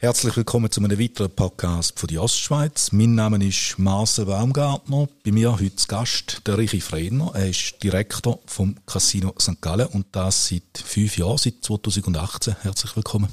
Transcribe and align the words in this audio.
Herzlich 0.00 0.36
willkommen 0.36 0.70
zu 0.70 0.80
einem 0.80 0.96
weiteren 0.96 1.28
Podcast 1.28 1.98
von 1.98 2.06
der 2.06 2.22
Ostschweiz. 2.22 2.92
Mein 2.92 3.16
Name 3.16 3.44
ist 3.44 3.80
Marcel 3.80 4.26
Baumgartner. 4.26 5.08
Bei 5.24 5.32
mir 5.32 5.58
heute 5.58 5.86
Gast 5.88 6.42
der 6.46 6.56
Richie 6.56 6.80
Fredner. 6.80 7.32
Er 7.34 7.48
ist 7.48 7.82
Direktor 7.82 8.38
vom 8.46 8.76
Casino 8.86 9.34
St. 9.40 9.60
Gallen 9.60 9.88
und 9.88 10.06
das 10.12 10.46
seit 10.46 10.62
fünf 10.84 11.18
Jahren, 11.18 11.36
seit 11.36 11.54
2018. 11.62 12.54
Herzlich 12.62 12.94
willkommen. 12.94 13.28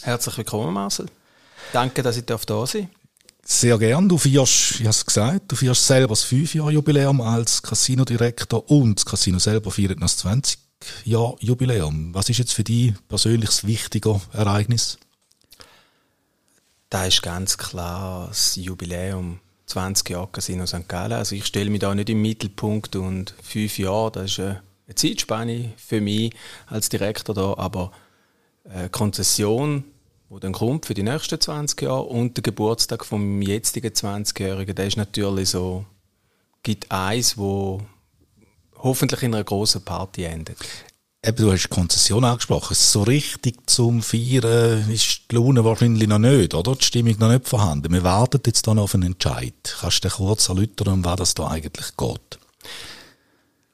Herzlich 0.00 0.38
willkommen, 0.38 0.72
Marcel. 0.72 1.04
Danke, 1.74 2.02
dass 2.02 2.16
ich 2.16 2.24
da 2.24 2.38
sein 2.38 2.46
darf. 2.46 2.88
Sehr 3.44 3.76
gern. 3.76 4.08
Du 4.08 4.16
feierst, 4.16 4.70
ich 4.70 4.80
habe 4.80 4.88
es 4.88 5.04
gesagt, 5.04 5.52
du 5.52 5.56
feierst 5.56 5.86
selber 5.86 6.14
das 6.14 6.22
fünf 6.22 6.54
Jahr 6.54 6.70
Jubiläum 6.70 7.20
als 7.20 7.60
Casino-Direktor 7.62 8.70
und 8.70 9.00
das 9.00 9.04
Casino 9.04 9.38
selber 9.38 9.70
feiert 9.70 10.00
noch 10.00 10.06
das 10.06 10.16
20 10.16 10.58
Jahr 11.04 11.36
Jubiläum. 11.40 12.14
Was 12.14 12.30
ist 12.30 12.38
jetzt 12.38 12.54
für 12.54 12.64
dich 12.64 12.94
persönlich 13.06 13.50
das 13.50 13.66
wichtige 13.66 14.18
Ereignis? 14.32 14.96
Da 16.96 17.04
ist 17.04 17.20
ganz 17.20 17.58
klar 17.58 18.28
das 18.28 18.56
Jubiläum 18.56 19.40
20 19.66 20.08
Jahre 20.08 20.28
Casino 20.32 20.64
St. 20.64 20.88
Gallen. 20.88 21.12
Also 21.12 21.34
ich 21.36 21.44
stelle 21.44 21.68
mich 21.68 21.80
da 21.80 21.94
nicht 21.94 22.08
im 22.08 22.22
Mittelpunkt 22.22 22.96
und 22.96 23.34
fünf 23.42 23.78
Jahre, 23.78 24.12
das 24.12 24.30
ist 24.30 24.40
eine 24.40 24.62
Zeitspanne 24.94 25.74
für 25.76 26.00
mich 26.00 26.32
als 26.66 26.88
Direktor 26.88 27.34
da, 27.34 27.52
aber 27.58 27.92
eine 28.64 28.88
Konzession, 28.88 29.84
die 30.30 30.40
dann 30.40 30.54
kommt 30.54 30.86
für 30.86 30.94
die 30.94 31.02
nächsten 31.02 31.38
20 31.38 31.82
Jahre 31.82 32.04
und 32.04 32.38
der 32.38 32.42
Geburtstag 32.42 33.04
vom 33.04 33.42
jetzigen 33.42 33.92
20-Jährigen, 33.92 34.74
der 34.74 34.86
ist 34.86 34.96
natürlich 34.96 35.50
so, 35.50 35.84
gibt 36.62 36.90
eins, 36.90 37.36
wo 37.36 37.82
hoffentlich 38.78 39.22
in 39.22 39.34
einer 39.34 39.44
großen 39.44 39.84
Party 39.84 40.24
endet. 40.24 40.56
Eben, 41.24 41.36
du 41.36 41.52
hast 41.52 41.68
Konzession 41.70 42.24
angesprochen. 42.24 42.74
So 42.74 43.02
richtig 43.02 43.68
zum 43.68 44.02
Feiern 44.02 44.88
ist 44.90 45.22
die 45.30 45.34
Laune 45.34 45.64
wahrscheinlich 45.64 46.08
noch 46.08 46.18
nicht, 46.18 46.54
oder? 46.54 46.76
Die 46.76 46.84
Stimmung 46.84 47.16
noch 47.18 47.30
nicht 47.30 47.48
vorhanden. 47.48 47.92
Wir 47.92 48.04
warten 48.04 48.40
jetzt 48.46 48.66
dann 48.66 48.78
auf 48.78 48.94
einen 48.94 49.14
Entscheid. 49.14 49.76
Kannst 49.80 50.04
du 50.04 50.08
kurz 50.08 50.48
erläutern, 50.48 50.88
um 50.88 51.04
was 51.04 51.16
das 51.16 51.34
da 51.34 51.48
eigentlich 51.48 51.96
geht? 51.96 52.38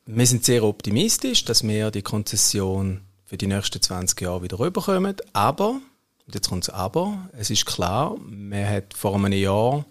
Wir 0.07 0.27
sind 0.27 0.45
sehr 0.45 0.65
optimistisch, 0.65 1.45
dass 1.45 1.62
wir 1.62 1.91
die 1.91 2.03
Konzession 2.03 3.03
für 3.25 3.37
die 3.37 3.47
nächsten 3.47 3.81
20 3.81 4.21
Jahre 4.21 4.43
wieder 4.43 4.59
rüberkommen. 4.59 5.17
Aber, 5.33 5.81
und 6.27 6.34
jetzt 6.34 6.49
kommt 6.49 6.65
es 6.65 6.71
aber, 6.71 7.29
es 7.33 7.51
ist 7.51 7.67
klar, 7.67 8.17
wir 8.29 8.69
hat 8.69 8.95
vor 8.95 9.15
einem 9.15 9.33
Jahr 9.33 9.84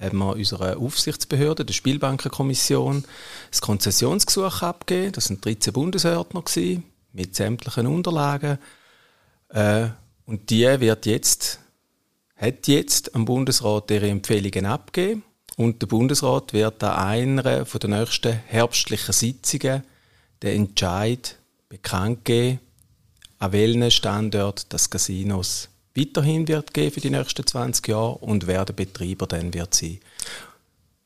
haben 0.00 0.18
wir 0.18 0.34
unserer 0.34 0.78
Aufsichtsbehörde, 0.78 1.64
der 1.64 1.74
Spielbankenkommission, 1.74 3.04
das 3.50 3.60
Konzessionsgesuch 3.60 4.62
abgegeben. 4.62 5.12
Das 5.12 5.26
sind 5.26 5.44
13 5.44 5.72
Bundesordner 5.72 6.42
mit 7.12 7.34
sämtlichen 7.34 7.86
Unterlagen. 7.86 8.58
Äh, 9.48 9.88
und 10.26 10.50
die 10.50 10.64
wird 10.80 11.06
jetzt, 11.06 11.60
hat 12.36 12.68
jetzt 12.68 13.14
am 13.14 13.24
Bundesrat 13.24 13.90
ihre 13.90 14.08
Empfehlungen 14.08 14.66
abgegeben. 14.66 15.22
Und 15.56 15.82
der 15.82 15.86
Bundesrat 15.86 16.52
wird 16.52 16.82
an 16.82 16.96
einer 16.96 17.66
von 17.66 17.80
der 17.80 17.90
nächsten 17.90 18.32
herbstlichen 18.32 19.12
Sitzungen 19.12 19.82
den 20.42 20.56
Entscheid 20.56 21.36
bekannt 21.68 22.24
geben, 22.24 22.60
an 23.38 23.52
welchen 23.52 23.90
Standort 23.90 24.72
das 24.72 24.88
Casinos 24.88 25.68
weiterhin 25.94 26.48
wird 26.48 26.72
geben 26.72 26.92
für 26.92 27.00
die 27.00 27.10
nächsten 27.10 27.46
20 27.46 27.86
Jahre 27.88 28.16
und 28.18 28.46
wer 28.46 28.64
der 28.64 28.72
Betreiber 28.72 29.26
dann 29.26 29.52
wird 29.52 29.74
sein. 29.74 29.98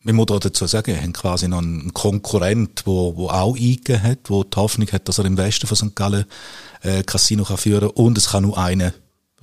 Man 0.07 0.15
muss 0.15 0.27
dazu 0.27 0.69
sagen, 0.69 0.95
wir 0.95 1.03
haben 1.03 1.13
quasi 1.13 1.49
noch 1.49 1.59
einen 1.59 1.93
Konkurrent, 1.93 2.87
der 2.87 2.93
wo, 2.93 3.29
auch 3.29 3.57
eingegeben 3.57 4.05
hat, 4.05 4.29
der 4.31 4.45
die 4.45 4.57
Hoffnung 4.57 4.89
hat, 4.93 5.09
dass 5.09 5.19
er 5.19 5.25
im 5.25 5.37
Westen 5.37 5.67
von 5.67 5.77
St. 5.77 5.97
Gallen 5.97 6.27
äh, 6.83 7.03
Casino 7.03 7.43
kann 7.43 7.57
führen 7.57 7.89
kann. 7.89 8.05
Und 8.05 8.17
es 8.17 8.29
kann 8.29 8.45
nur 8.45 8.57
einer 8.57 8.93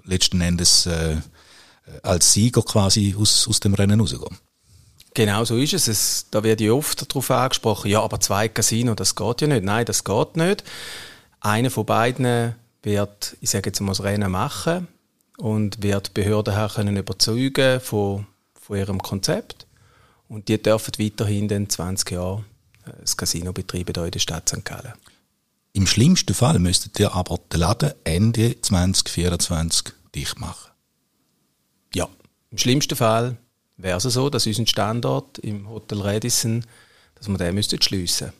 letzten 0.05 0.39
Endes 0.39 0.85
äh, 0.85 1.17
als 2.01 2.31
Sieger 2.31 2.61
quasi 2.61 3.13
aus, 3.19 3.45
aus 3.45 3.59
dem 3.59 3.73
Rennen 3.73 3.99
rausgehen. 3.99 4.37
Genau 5.13 5.43
so 5.43 5.57
ist 5.57 5.73
es. 5.73 5.89
es. 5.89 6.27
Da 6.31 6.43
wird 6.43 6.61
ja 6.61 6.71
oft 6.71 7.11
darauf 7.11 7.29
angesprochen, 7.29 7.91
ja, 7.91 8.01
aber 8.01 8.21
zwei 8.21 8.47
Casino, 8.47 8.95
das 8.95 9.15
geht 9.15 9.41
ja 9.41 9.47
nicht. 9.47 9.65
Nein, 9.65 9.83
das 9.83 10.05
geht 10.05 10.37
nicht. 10.37 10.63
Einer 11.41 11.71
von 11.71 11.85
beiden 11.85 12.55
wird, 12.83 13.35
ich 13.41 13.49
sage 13.49 13.67
jetzt 13.67 13.81
mal, 13.81 13.91
das 13.91 14.03
Rennen 14.03 14.31
machen 14.31 14.87
und 15.37 15.83
wird 15.83 16.07
die 16.07 16.21
Behörden 16.21 16.53
her 16.53 16.71
überzeugen 16.97 17.81
von, 17.81 18.27
von 18.61 18.77
ihrem 18.77 19.01
Konzept. 19.01 19.62
Und 20.33 20.47
die 20.47 20.59
dürfen 20.59 20.93
weiterhin 20.97 21.47
dann 21.47 21.69
20 21.69 22.09
Jahre 22.09 22.43
äh, 22.87 22.91
das 23.01 23.15
Casino 23.15 23.53
betreiben 23.53 23.93
hier 23.93 24.05
in 24.05 24.11
der 24.11 24.19
Stadt 24.19 24.49
St. 24.49 24.65
Gallen. 24.65 24.93
Im 25.73 25.85
schlimmsten 25.85 26.33
Fall 26.33 26.57
müsstet 26.57 26.99
ihr 26.99 27.13
aber 27.13 27.37
den 27.51 27.59
Laden 27.59 27.93
Ende 28.03 28.59
2024 28.59 29.93
dicht 30.15 30.39
machen. 30.39 30.71
Ja, 31.93 32.09
im 32.49 32.57
schlimmsten 32.57 32.95
Fall 32.95 33.37
wäre 33.77 33.97
es 33.97 34.03
so, 34.03 34.31
dass 34.31 34.47
unser 34.47 34.65
Standort 34.65 35.37
im 35.37 35.69
Hotel 35.69 36.01
Radisson, 36.01 36.65
dass 37.13 37.27
wir 37.27 37.37
den 37.37 37.53
müssten 37.53 37.79
schliessen. 37.79 38.33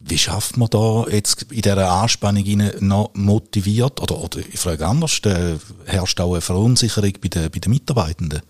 Wie 0.00 0.16
schafft 0.16 0.56
man 0.56 0.70
da 0.70 1.04
jetzt 1.10 1.42
in 1.52 1.60
dieser 1.60 1.90
Anspannung 1.90 2.70
noch 2.80 3.10
motiviert, 3.12 4.00
oder, 4.00 4.18
oder 4.18 4.38
ich 4.38 4.58
frage 4.58 4.86
anders, 4.86 5.20
äh, 5.24 5.58
herrscht 5.84 6.20
auch 6.20 6.32
eine 6.32 6.40
Verunsicherung 6.40 7.12
bei 7.20 7.28
den, 7.28 7.50
bei 7.50 7.58
den 7.58 7.70
Mitarbeitenden? 7.70 8.40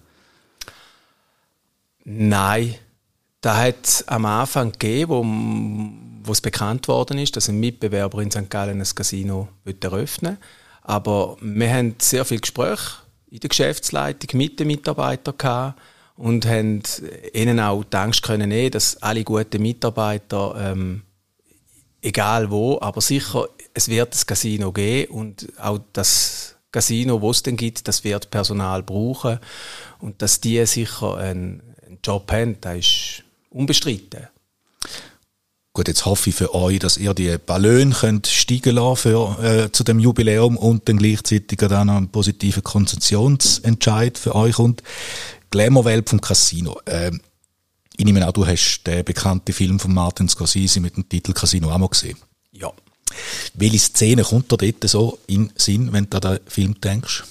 Nein, 2.09 2.77
da 3.41 3.57
hat 3.57 3.85
es 3.85 4.07
am 4.07 4.27
Anfang 4.27 4.71
gegeben, 4.71 6.23
wo, 6.23 6.31
es 6.31 6.41
bekannt 6.41 6.87
worden 6.87 7.19
ist, 7.19 7.35
dass 7.35 7.49
ein 7.49 7.59
Mitbewerber 7.59 8.23
in 8.23 8.31
St. 8.31 8.49
Gallen 8.49 8.81
ein 8.81 8.95
Casino 8.95 9.49
eröffnen 9.81 10.39
Aber 10.83 11.37
wir 11.41 11.69
haben 11.69 11.97
sehr 11.99 12.25
viel 12.25 12.39
Gespräche 12.39 12.99
in 13.29 13.41
der 13.41 13.49
Geschäftsleitung 13.49 14.39
mit 14.39 14.61
den 14.61 14.69
Mitarbeitern 14.69 15.35
gehabt 15.37 15.81
und 16.15 16.47
haben 16.47 16.81
ihnen 17.33 17.59
auch 17.59 17.83
die 17.83 17.97
Angst 17.97 18.23
können 18.23 18.71
dass 18.71 19.03
alle 19.03 19.25
guten 19.25 19.61
Mitarbeiter, 19.61 20.55
ähm, 20.61 21.03
egal 22.03 22.53
wo, 22.53 22.81
aber 22.81 23.01
sicher, 23.01 23.49
es 23.75 23.89
wird 23.89 24.15
ein 24.15 24.27
Casino 24.27 24.71
geben 24.71 25.13
und 25.13 25.49
auch 25.59 25.81
das 25.93 26.55
Casino, 26.71 27.21
wo 27.21 27.33
es 27.33 27.43
denn 27.43 27.57
gibt, 27.57 27.89
das 27.89 28.05
wird 28.05 28.31
Personal 28.31 28.85
brauchen 28.85 29.41
und 29.99 30.23
dass 30.23 30.41
die 30.41 30.65
sicher 30.67 31.19
ein 31.97 31.99
Job 32.05 32.31
haben, 32.31 32.57
das 32.61 32.79
ist 32.79 33.23
unbestritten. 33.51 34.29
Gut, 35.73 35.89
jetzt 35.89 36.07
hoffe 36.07 36.31
ich 36.31 36.37
für 36.37 36.55
euch, 36.55 36.79
dass 36.79 36.97
ihr 36.97 37.13
die 37.13 37.37
Ballone 37.37 37.95
könnt 37.95 38.27
steigen 38.27 38.77
lassen 38.77 38.97
für, 38.97 39.43
äh, 39.43 39.73
zu 39.73 39.85
dem 39.85 39.99
Jubiläum 40.01 40.57
und 40.57 40.89
dann 40.89 40.97
gleichzeitig 40.97 41.59
dann 41.59 41.91
einen 41.91 42.09
positiven 42.09 42.65
Konzessionsentscheid 42.65 44.17
für 44.17 44.35
euch 44.35 44.59
und 44.59 44.83
Glamour-Welt 45.51 46.09
vom 46.09 46.23
Casino. 46.23 46.81
Ähm, 46.87 47.21
ich 47.95 48.05
nehme 48.07 48.27
an, 48.27 48.33
du 48.33 48.47
hast 48.47 48.85
den 48.87 49.05
bekannten 49.05 49.53
Film 49.53 49.79
von 49.79 49.93
Martin 49.93 50.29
Scorsese 50.29 50.81
mit 50.81 50.97
dem 50.97 51.09
Titel 51.09 51.35
Casino 51.35 51.71
auch 51.71 51.79
mal 51.79 51.89
gesehen. 51.89 52.17
Ja. 52.53 52.73
Welche 53.55 53.79
Szene 53.79 54.23
kommt 54.23 54.51
dir 54.51 54.57
dort 54.57 54.89
so 54.89 55.19
in 55.27 55.53
Sinn, 55.57 55.93
wenn 55.93 56.09
du 56.09 56.17
an 56.17 56.37
den 56.37 56.39
Film 56.47 56.81
denkst? 56.81 57.25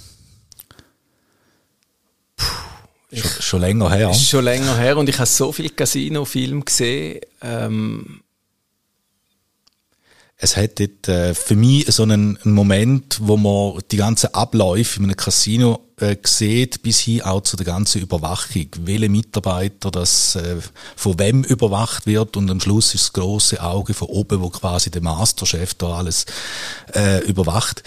Schon, 3.15 3.41
schon, 3.41 3.61
länger 3.61 3.91
her. 3.91 4.09
Ist 4.11 4.29
schon 4.29 4.43
länger 4.43 4.77
her 4.77 4.97
und 4.97 5.09
ich 5.09 5.17
habe 5.17 5.27
so 5.27 5.51
viele 5.51 5.69
Casino-Filme 5.69 6.61
gesehen. 6.61 7.21
Ähm 7.41 8.21
es 10.37 10.57
hat 10.57 10.79
dort, 10.79 11.07
äh, 11.07 11.33
für 11.33 11.55
mich 11.55 11.85
so 11.87 12.03
einen, 12.03 12.37
einen, 12.43 12.53
Moment, 12.53 13.19
wo 13.21 13.37
man 13.37 13.81
die 13.89 13.97
ganzen 13.97 14.33
Abläufe 14.33 14.99
in 14.99 15.05
einem 15.05 15.15
Casino 15.15 15.79
äh, 15.97 16.17
sieht, 16.25 16.83
bis 16.83 16.99
hin 16.99 17.21
auch 17.21 17.41
zu 17.41 17.55
der 17.55 17.65
ganzen 17.65 18.01
Überwachung. 18.01 18.67
Welche 18.81 19.07
Mitarbeiter 19.07 19.91
das 19.91 20.35
äh, 20.35 20.57
von 20.97 21.17
wem 21.19 21.45
überwacht 21.45 22.05
wird 22.05 22.35
und 22.35 22.51
am 22.51 22.59
Schluss 22.59 22.93
ist 22.93 23.05
das 23.05 23.13
große 23.13 23.63
Auge 23.63 23.93
von 23.93 24.09
oben, 24.09 24.41
wo 24.41 24.49
quasi 24.49 24.91
der 24.91 25.01
Masterchef 25.01 25.73
da 25.75 25.99
alles 25.99 26.25
äh, 26.93 27.23
überwacht 27.23 27.83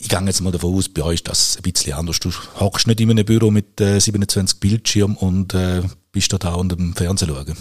ich 0.00 0.08
gehe 0.08 0.20
jetzt 0.20 0.40
mal 0.40 0.52
davon 0.52 0.74
aus, 0.74 0.88
bei 0.88 1.02
euch 1.02 1.16
ist 1.16 1.28
das 1.28 1.56
ein 1.56 1.62
bisschen 1.62 1.94
anders. 1.94 2.20
Du 2.20 2.30
hockst 2.60 2.86
nicht 2.86 3.00
in 3.00 3.10
einem 3.10 3.24
Büro 3.24 3.50
mit 3.50 3.80
äh, 3.80 3.98
27 3.98 4.60
Bildschirmen 4.60 5.16
und 5.16 5.54
äh, 5.54 5.82
bist 6.12 6.32
da 6.32 6.54
und 6.54 6.72
am 6.72 6.94
Fernsehen 6.94 7.28
schauen. 7.28 7.56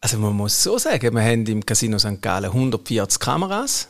Also 0.00 0.18
man 0.18 0.34
muss 0.34 0.62
so 0.62 0.78
sagen, 0.78 1.14
wir 1.14 1.22
haben 1.22 1.46
im 1.46 1.64
Casino 1.64 1.98
St. 1.98 2.20
Gallen 2.20 2.46
140 2.50 3.18
Kameras. 3.18 3.88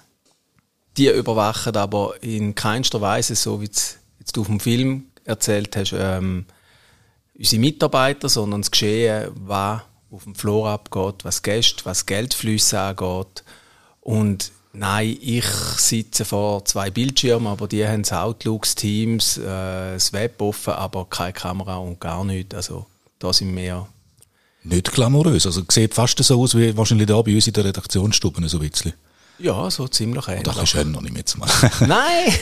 Die 0.96 1.08
überwachen 1.08 1.76
aber 1.76 2.14
in 2.22 2.54
keinster 2.54 3.00
Weise, 3.00 3.34
so 3.34 3.60
wie 3.60 3.68
du 4.32 4.40
auf 4.40 4.46
dem 4.46 4.60
Film 4.60 5.06
erzählt 5.24 5.76
hast, 5.76 5.92
ähm, 5.94 6.46
unsere 7.36 7.60
Mitarbeiter, 7.60 8.28
sondern 8.30 8.62
das 8.62 8.70
Geschehen, 8.70 9.30
was 9.34 9.82
auf 10.10 10.24
dem 10.24 10.34
Floor 10.34 10.70
abgeht, 10.70 11.24
was 11.24 11.42
Gäste, 11.42 11.84
was 11.84 12.06
Geldflüsse 12.06 12.80
angeht. 12.80 13.44
Und 14.00 14.52
Nein, 14.78 15.16
ich 15.22 15.46
sitze 15.46 16.26
vor 16.26 16.64
zwei 16.66 16.90
Bildschirmen, 16.90 17.46
aber 17.46 17.66
die 17.66 17.86
haben 17.86 18.02
das 18.02 18.12
Outlook, 18.12 18.66
Teams, 18.76 19.38
äh, 19.38 19.94
das 19.94 20.12
Web 20.12 20.42
offen, 20.42 20.74
aber 20.74 21.06
keine 21.06 21.32
Kamera 21.32 21.76
und 21.76 21.98
gar 21.98 22.24
nichts. 22.24 22.54
Also 22.54 22.86
da 23.18 23.32
sind 23.32 23.56
wir... 23.56 23.86
Nicht 24.64 24.92
glamourös, 24.92 25.46
also 25.46 25.62
sieht 25.70 25.94
fast 25.94 26.22
so 26.22 26.42
aus 26.42 26.56
wie 26.56 26.76
wahrscheinlich 26.76 27.06
da 27.06 27.22
bei 27.22 27.34
uns 27.34 27.46
in 27.46 27.52
der 27.54 27.64
Redaktionsstube 27.64 28.46
so 28.48 28.58
ein 28.58 28.68
bisschen. 28.68 28.92
Ja, 29.38 29.70
so 29.70 29.86
ziemlich 29.88 30.28
ähnlich. 30.28 30.44
Das 30.44 30.62
ist 30.62 30.74
ja 30.74 30.84
noch 30.84 31.00
nicht 31.00 31.14
mehr 31.14 31.24
zu 31.24 31.38
machen. 31.38 31.70
Nein! 31.86 32.32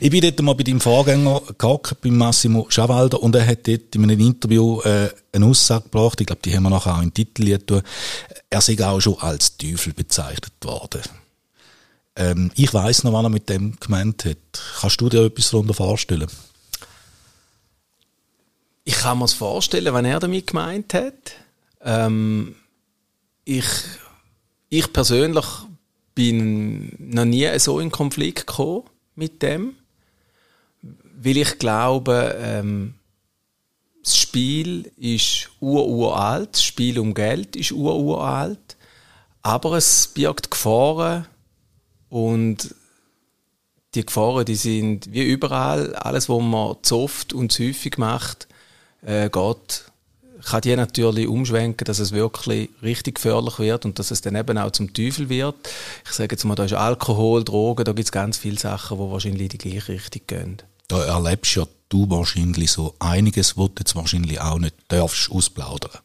ich 0.00 0.10
bin 0.10 0.20
dort 0.20 0.40
mal 0.42 0.54
bei 0.54 0.64
deinem 0.64 0.80
Vorgänger 0.80 1.40
gehockt, 1.58 2.00
bei 2.00 2.10
Massimo 2.10 2.66
Schavalder, 2.68 3.22
und 3.22 3.34
er 3.34 3.46
hat 3.46 3.66
dort 3.66 3.94
in 3.94 4.04
einem 4.04 4.20
Interview 4.20 4.80
äh, 4.82 5.08
eine 5.32 5.46
Aussage 5.46 5.84
gebracht, 5.84 6.20
ich 6.20 6.26
glaube, 6.26 6.42
die 6.44 6.54
haben 6.54 6.64
wir 6.64 6.70
nachher 6.70 6.94
auch 6.94 7.02
in 7.02 7.08
den 7.08 7.14
Titel 7.14 7.58
tun. 7.58 7.82
Er 8.50 8.60
sei 8.60 8.76
auch 8.84 9.00
schon 9.00 9.18
als 9.18 9.56
Teufel 9.56 9.94
bezeichnet 9.94 10.52
worden. 10.62 11.02
Ähm, 12.16 12.50
ich 12.54 12.72
weiß 12.72 13.04
noch, 13.04 13.12
was 13.12 13.24
er 13.24 13.28
mit 13.30 13.48
dem 13.48 13.78
gemeint 13.80 14.24
hat. 14.24 14.62
Kannst 14.80 15.00
du 15.00 15.08
dir 15.08 15.24
etwas 15.24 15.50
darunter 15.50 15.74
vorstellen? 15.74 16.28
Ich 18.84 18.94
kann 18.94 19.18
mir 19.18 19.24
es 19.24 19.32
vorstellen, 19.32 19.94
wenn 19.94 20.04
er 20.04 20.20
damit 20.20 20.48
gemeint 20.48 20.92
hat. 20.94 21.32
Ähm, 21.82 22.56
ich, 23.44 23.66
ich 24.68 24.92
persönlich 24.92 25.46
bin 26.14 26.94
noch 26.98 27.24
nie 27.24 27.58
so 27.58 27.80
in 27.80 27.90
Konflikt 27.90 28.46
gekommen 28.46 28.84
mit 29.14 29.42
dem, 29.42 29.76
weil 30.82 31.38
ich 31.38 31.58
glaube, 31.58 32.36
ähm, 32.38 32.94
das 34.02 34.16
Spiel 34.16 34.90
ist 34.96 35.48
ururalt, 35.60 36.54
das 36.54 36.64
Spiel 36.64 36.98
um 36.98 37.14
Geld 37.14 37.54
ist 37.54 37.72
ururalt, 37.72 38.76
aber 39.42 39.74
es 39.74 40.08
birgt 40.08 40.50
Gefahren 40.50 41.26
und 42.12 42.74
die 43.94 44.04
Gefahren, 44.04 44.44
die 44.44 44.54
sind 44.54 45.10
wie 45.10 45.22
überall, 45.22 45.94
alles, 45.94 46.28
was 46.28 46.42
man 46.42 46.76
zu 46.82 46.98
oft 46.98 47.32
und 47.32 47.52
zu 47.52 47.62
häufig 47.62 47.96
macht, 47.96 48.48
äh, 49.00 49.30
geht 49.30 49.84
kann 50.44 50.60
die 50.60 50.76
natürlich 50.76 51.26
umschwenken, 51.26 51.84
dass 51.86 52.00
es 52.00 52.12
wirklich 52.12 52.68
richtig 52.82 53.14
gefährlich 53.14 53.58
wird 53.58 53.86
und 53.86 53.98
dass 53.98 54.10
es 54.10 54.20
dann 54.20 54.34
eben 54.34 54.58
auch 54.58 54.72
zum 54.72 54.92
Teufel 54.92 55.28
wird. 55.30 55.54
Ich 56.04 56.12
sage 56.12 56.34
jetzt 56.34 56.44
mal, 56.44 56.54
da 56.54 56.64
ist 56.64 56.74
Alkohol, 56.74 57.44
Drogen, 57.44 57.84
da 57.84 57.92
gibt 57.92 58.08
es 58.08 58.12
ganz 58.12 58.36
viele 58.36 58.58
Sachen, 58.58 58.98
die 58.98 59.10
wahrscheinlich 59.10 59.42
in 59.42 59.48
die 59.48 59.58
gleiche 59.58 59.92
Richtung 59.92 60.22
gehen. 60.26 60.56
Da 60.88 61.02
erlebst 61.04 61.54
ja 61.54 61.64
du 61.88 62.10
wahrscheinlich 62.10 62.72
so 62.72 62.94
einiges, 62.98 63.56
was 63.56 63.68
du 63.68 63.74
jetzt 63.78 63.94
wahrscheinlich 63.94 64.40
auch 64.40 64.58
nicht 64.58 64.74
darfst 64.88 65.30
ausplaudern. 65.30 66.00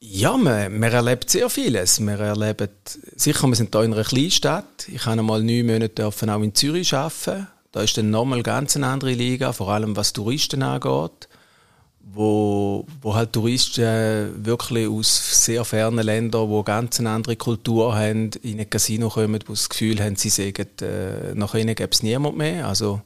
Ja, 0.00 0.36
man, 0.36 0.78
man 0.78 0.92
erlebt 0.92 1.28
sehr 1.28 1.50
vieles. 1.50 2.00
Wir 2.00 2.18
erleben, 2.18 2.68
sicher, 3.16 3.48
wir 3.48 3.56
sind 3.56 3.74
hier 3.74 3.84
in 3.84 3.92
einer 3.92 4.04
Kleinstadt. 4.04 4.88
Ich 4.88 5.04
habe 5.06 5.18
einmal 5.18 5.42
neun 5.42 5.66
Monate 5.66 6.06
auch 6.06 6.22
in 6.22 6.54
Zürich 6.54 6.94
arbeiten. 6.94 7.48
Da 7.72 7.82
ist 7.82 7.96
dann 7.96 8.10
nochmal 8.10 8.42
ganz 8.42 8.76
eine 8.76 8.86
andere 8.86 9.12
Liga, 9.12 9.52
vor 9.52 9.70
allem 9.70 9.96
was 9.96 10.12
Touristen 10.12 10.62
angeht 10.62 11.28
wo, 12.12 12.86
wo 13.00 13.14
halt 13.14 13.32
Touristen 13.32 14.44
wirklich 14.44 14.88
aus 14.88 15.44
sehr 15.44 15.64
fernen 15.64 16.04
Ländern, 16.04 16.48
wo 16.48 16.62
ganz 16.62 16.98
eine 16.98 17.10
andere 17.10 17.36
Kultur 17.36 17.94
haben, 17.94 18.30
in 18.42 18.58
ein 18.58 18.70
Casino 18.70 19.08
kommen, 19.08 19.38
wo 19.46 19.52
das 19.52 19.68
Gefühl 19.68 20.02
haben, 20.02 20.16
sie 20.16 20.30
sagen, 20.30 20.68
äh, 20.80 21.34
nach 21.34 21.54
ihnen 21.54 21.74
gäbe 21.74 21.90
es 21.92 22.02
niemand 22.02 22.36
mehr. 22.36 22.66
Also, 22.66 23.02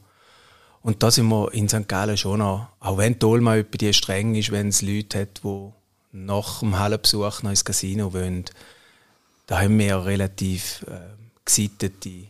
und 0.81 1.03
da 1.03 1.11
sind 1.11 1.27
wir 1.27 1.53
in 1.53 1.69
St. 1.69 1.87
Gallen 1.87 2.17
schon 2.17 2.39
noch, 2.39 2.67
auch 2.79 2.97
wenn 2.97 3.19
die 3.19 3.25
Olma 3.25 3.57
etwa 3.57 3.77
die 3.77 3.93
streng 3.93 4.35
ist, 4.35 4.51
wenn 4.51 4.69
es 4.69 4.81
Leute 4.81 5.21
hat, 5.21 5.41
die 5.43 5.71
nach 6.13 6.59
dem 6.59 6.79
Hallenbesuch 6.79 7.41
noch 7.41 7.49
ins 7.49 7.65
Casino 7.65 8.13
wollen, 8.13 8.45
da 9.47 9.61
haben 9.61 9.77
wir 9.77 10.05
relativ 10.05 10.85
äh, 10.87 10.99
gesittete 11.43 12.27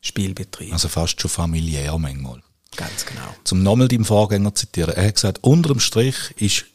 Spielbetriebe. 0.00 0.72
Also 0.72 0.88
fast 0.88 1.20
schon 1.20 1.30
familiär 1.30 1.98
manchmal. 1.98 2.42
Ganz 2.76 3.04
genau. 3.04 3.34
Zum 3.42 3.62
nochmal 3.62 3.88
deinem 3.88 4.04
Vorgänger 4.04 4.54
zitieren. 4.54 4.94
Er 4.94 5.08
hat 5.08 5.14
gesagt, 5.14 5.38
unter 5.42 5.70
dem 5.70 5.80
Strich 5.80 6.34
ist 6.36 6.66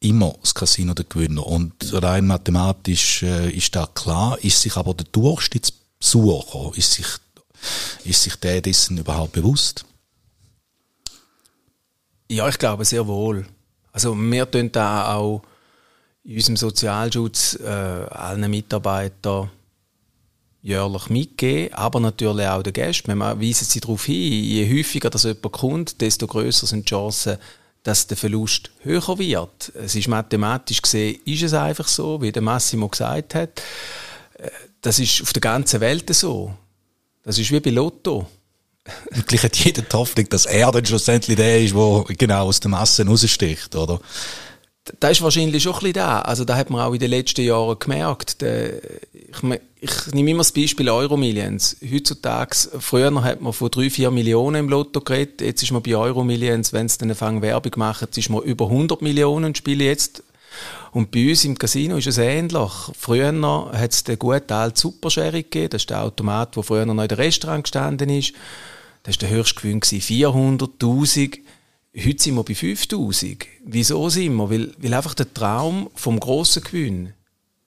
immer 0.00 0.34
das 0.40 0.54
Casino 0.54 0.94
der 0.94 1.04
Gewinner. 1.04 1.46
Und 1.46 1.74
rein 1.92 2.26
mathematisch 2.26 3.22
äh, 3.22 3.50
ist 3.50 3.76
da 3.76 3.86
klar, 3.86 4.38
ist 4.42 4.60
sich 4.60 4.76
aber 4.76 4.94
der 4.94 5.06
Durchschnittsbesucher, 5.12 6.76
ist 6.76 6.94
sich, 6.94 7.06
ist 8.04 8.22
sich 8.22 8.36
der 8.36 8.60
dessen 8.60 8.98
überhaupt 8.98 9.32
bewusst? 9.32 9.84
Ja, 12.28 12.48
ich 12.48 12.58
glaube 12.58 12.84
sehr 12.84 13.06
wohl. 13.06 13.46
Also 13.92 14.14
wir 14.16 14.50
tun 14.50 14.72
da 14.72 15.14
auch 15.14 15.42
in 16.24 16.36
unserem 16.36 16.56
Sozialschutz 16.56 17.58
äh, 17.62 17.66
allen 17.66 18.50
Mitarbeitern 18.50 19.50
jährlich 20.62 21.10
mitgeben, 21.10 21.74
aber 21.74 22.00
natürlich 22.00 22.46
auch 22.46 22.62
den 22.62 22.72
Gästen. 22.72 23.14
Wir 23.14 23.40
weisen 23.40 23.64
sie 23.64 23.80
darauf 23.80 24.04
hin, 24.04 24.44
je 24.44 24.78
häufiger 24.78 25.10
das 25.10 25.24
jemand 25.24 25.52
kommt, 25.52 26.00
desto 26.00 26.26
größer 26.26 26.66
sind 26.66 26.88
die 26.88 26.90
Chancen, 26.90 27.36
dass 27.82 28.06
der 28.06 28.16
Verlust 28.16 28.70
höher 28.82 29.18
wird. 29.18 29.72
Es 29.74 29.96
ist 29.96 30.08
mathematisch 30.08 30.80
gesehen, 30.80 31.20
ist 31.24 31.42
es 31.42 31.52
einfach 31.52 31.88
so, 31.88 32.22
wie 32.22 32.30
der 32.30 32.42
Massimo 32.42 32.88
gesagt 32.88 33.34
hat. 33.34 33.60
Äh, 34.38 34.50
das 34.80 34.98
ist 34.98 35.22
auf 35.22 35.32
der 35.32 35.40
ganzen 35.40 35.80
Welt 35.80 36.12
so. 36.14 36.54
Das 37.24 37.38
ist 37.38 37.50
wie 37.50 37.60
bei 37.60 37.70
Lotto. 37.70 38.28
Gleich 39.26 39.42
hat 39.42 39.56
jeder 39.56 39.82
die 39.82 39.96
Hoffnung, 39.96 40.28
dass 40.28 40.46
er 40.46 40.70
dann 40.72 40.84
schlussendlich 40.84 41.36
der 41.36 41.62
ist, 41.62 41.74
der 41.74 42.04
genau 42.16 42.46
aus 42.46 42.60
der 42.60 42.70
Masse 42.70 43.06
raussticht, 43.06 43.74
oder? 43.76 44.00
Da 44.98 45.10
ist 45.10 45.22
wahrscheinlich 45.22 45.62
schon 45.62 45.74
ein 45.74 45.78
bisschen 45.78 45.92
da. 45.94 46.22
Also 46.22 46.44
da 46.44 46.56
hat 46.56 46.68
man 46.68 46.80
auch 46.80 46.92
in 46.92 46.98
den 46.98 47.10
letzten 47.10 47.42
Jahren 47.42 47.78
gemerkt. 47.78 48.40
Der, 48.42 48.82
ich, 49.12 49.60
ich 49.80 50.12
nehme 50.12 50.32
immer 50.32 50.40
das 50.40 50.50
Beispiel 50.50 50.90
Euromillions. 50.90 51.76
Heutzutage, 51.88 52.56
früher 52.80 53.22
hat 53.22 53.40
man 53.40 53.52
von 53.52 53.70
drei, 53.70 53.90
vier 53.90 54.10
Millionen 54.10 54.64
im 54.64 54.68
Lotto 54.68 55.00
geredet. 55.00 55.40
Jetzt 55.40 55.62
ist 55.62 55.70
man 55.70 55.84
bei 55.84 55.94
Euromillions, 55.94 56.72
wenn 56.72 56.86
es 56.86 56.98
dann 56.98 57.12
eine 57.12 57.42
Werbung 57.42 57.94
jetzt 58.00 58.18
ist 58.18 58.28
man 58.28 58.42
über 58.42 58.64
100 58.64 59.02
Millionen 59.02 59.54
spiele 59.54 59.84
jetzt. 59.84 60.24
Und 60.90 61.12
bei 61.12 61.30
uns 61.30 61.44
im 61.44 61.56
Casino 61.56 61.96
ist 61.96 62.08
es 62.08 62.18
ähnlich. 62.18 62.72
Früher 62.98 63.32
hat 63.72 63.92
es 63.92 64.02
den 64.02 64.18
guten 64.18 64.52
alten 64.52 64.76
Supersherry 64.76 65.44
gegeben. 65.44 65.70
Das 65.70 65.82
ist 65.82 65.90
der 65.90 66.02
Automat, 66.02 66.56
der 66.56 66.62
früher 66.64 66.86
noch 66.86 67.00
in 67.00 67.08
der 67.08 67.18
Restaurant 67.18 67.64
gestanden 67.64 68.10
ist. 68.10 68.34
Das 69.02 69.16
war 69.16 69.28
der 69.28 69.36
höchste 69.36 69.60
Gewinn, 69.60 69.80
400'000. 69.80 71.38
Heute 71.94 72.22
sind 72.22 72.34
wir 72.36 72.44
bei 72.44 72.54
5000. 72.54 73.46
Wieso 73.64 74.08
sind 74.08 74.36
wir? 74.36 74.50
Weil, 74.50 74.72
weil 74.78 74.94
einfach 74.94 75.14
der 75.14 75.32
Traum 75.32 75.90
vom 75.94 76.20
grossen 76.20 76.62
Gewinn, 76.62 77.12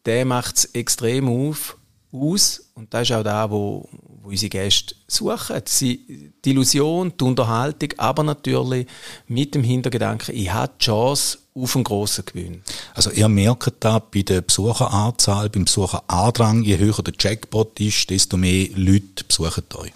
der 0.05 0.25
macht 0.25 0.57
es 0.57 0.65
extrem 0.65 1.27
auf, 1.27 1.77
aus. 2.11 2.71
Und 2.73 2.93
das 2.93 3.09
ist 3.09 3.15
auch 3.15 3.23
da, 3.23 3.51
wo, 3.51 3.87
wo 4.21 4.29
unsere 4.29 4.49
Gäste 4.49 4.95
suchen. 5.07 5.61
Sie, 5.65 6.31
die 6.43 6.51
Illusion, 6.51 7.13
die 7.19 7.23
Unterhaltung, 7.23 7.89
aber 7.97 8.23
natürlich 8.23 8.87
mit 9.27 9.53
dem 9.55 9.63
Hintergedanken, 9.63 10.35
ich 10.35 10.51
habe 10.51 10.73
die 10.79 10.85
Chance 10.85 11.39
auf 11.53 11.75
einen 11.75 11.83
grossen 11.83 12.25
Gewinn. 12.25 12.63
Also 12.93 13.11
ihr 13.11 13.29
merkt 13.29 13.75
da 13.79 13.99
bei 13.99 14.23
der 14.23 14.41
Besucheranzahl, 14.41 15.49
beim 15.49 15.65
Besucherandrang, 15.65 16.63
je 16.63 16.77
höher 16.77 17.01
der 17.03 17.13
Jackpot 17.17 17.79
ist, 17.79 18.09
desto 18.09 18.37
mehr 18.37 18.69
Leute 18.75 19.23
besuchen 19.27 19.63
euch. 19.75 19.93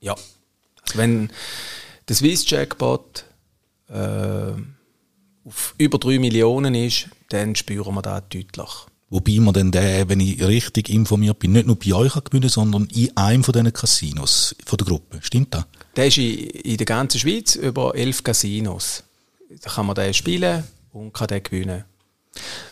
Ja. 0.00 0.16
Also 0.82 0.98
wenn 0.98 1.30
der 2.08 2.16
Swiss 2.16 2.48
Jackpot 2.48 3.24
äh, 3.88 4.52
auf 5.44 5.74
über 5.78 5.98
3 5.98 6.18
Millionen 6.18 6.74
ist, 6.74 7.08
dann 7.28 7.54
spüren 7.54 7.94
wir 7.94 8.02
das 8.02 8.22
deutlich. 8.28 8.70
Wobei 9.10 9.40
man 9.40 9.52
dann 9.52 9.70
den, 9.70 10.08
wenn 10.08 10.20
ich 10.20 10.42
richtig 10.42 10.88
informiert 10.88 11.38
bin, 11.38 11.52
nicht 11.52 11.66
nur 11.66 11.78
bei 11.78 11.92
euch 11.92 12.14
gewinnen 12.24 12.48
sondern 12.48 12.86
in 12.86 13.14
einem 13.14 13.44
von 13.44 13.52
diesen 13.52 13.72
Casinos 13.72 14.56
von 14.64 14.78
der 14.78 14.86
Gruppe. 14.86 15.18
Stimmt 15.20 15.52
das? 15.52 15.66
Der 15.96 16.06
ist 16.06 16.16
in, 16.16 16.38
in 16.38 16.76
der 16.78 16.86
ganzen 16.86 17.20
Schweiz 17.20 17.54
über 17.56 17.94
elf 17.94 18.24
Casinos. 18.24 19.04
Da 19.60 19.68
kann 19.68 19.84
man 19.84 19.96
den 19.96 20.14
spielen 20.14 20.64
und 20.92 21.12
kann 21.12 21.26
den 21.26 21.42
gewinnen. 21.42 21.84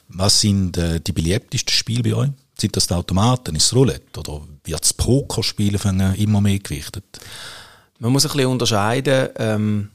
Was 0.08 0.40
sind 0.40 0.78
äh, 0.78 1.00
die 1.00 1.12
beliebtesten 1.12 1.74
Spiele 1.74 2.02
bei 2.02 2.14
euch? 2.14 2.30
Sind 2.58 2.74
das 2.74 2.86
die 2.86 2.94
Automaten, 2.94 3.54
ist 3.56 3.66
es 3.66 3.74
Roulette 3.74 4.20
oder 4.20 4.40
wird 4.64 4.80
das 4.80 4.94
Pokerspielen 4.94 6.14
immer 6.14 6.40
mehr 6.40 6.58
gewichtet? 6.58 7.04
Man 8.00 8.12
muss 8.12 8.24
ein 8.24 8.32
bisschen 8.32 8.50
unterscheiden. 8.50 9.28
Ähm, 9.36 9.90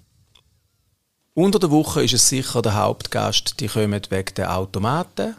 unter 1.33 1.57
der 1.57 1.71
Woche 1.71 2.03
ist 2.03 2.13
es 2.13 2.29
sicher 2.29 2.61
der 2.61 2.75
Hauptgast, 2.75 3.59
die 3.59 3.67
kommen 3.67 3.99
wegen 4.09 4.33
der 4.35 4.55
Automaten. 4.55 5.35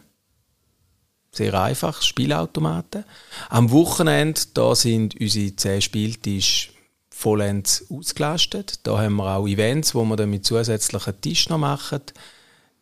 Sehr 1.31 1.53
einfach, 1.53 2.01
Spielautomaten. 2.01 3.05
Am 3.49 3.71
Wochenende, 3.71 4.41
da 4.53 4.75
sind 4.75 5.19
unsere 5.19 5.55
zehn 5.55 5.81
Spieltische 5.81 6.71
vollends 7.09 7.85
ausgelastet. 7.89 8.85
Da 8.85 8.99
haben 8.99 9.15
wir 9.15 9.37
auch 9.37 9.47
Events, 9.47 9.95
wo 9.95 10.03
wir 10.03 10.17
dann 10.17 10.29
mit 10.29 10.45
zusätzlichen 10.45 11.21
Tischen 11.21 11.53
noch 11.53 11.59
machen. 11.59 12.01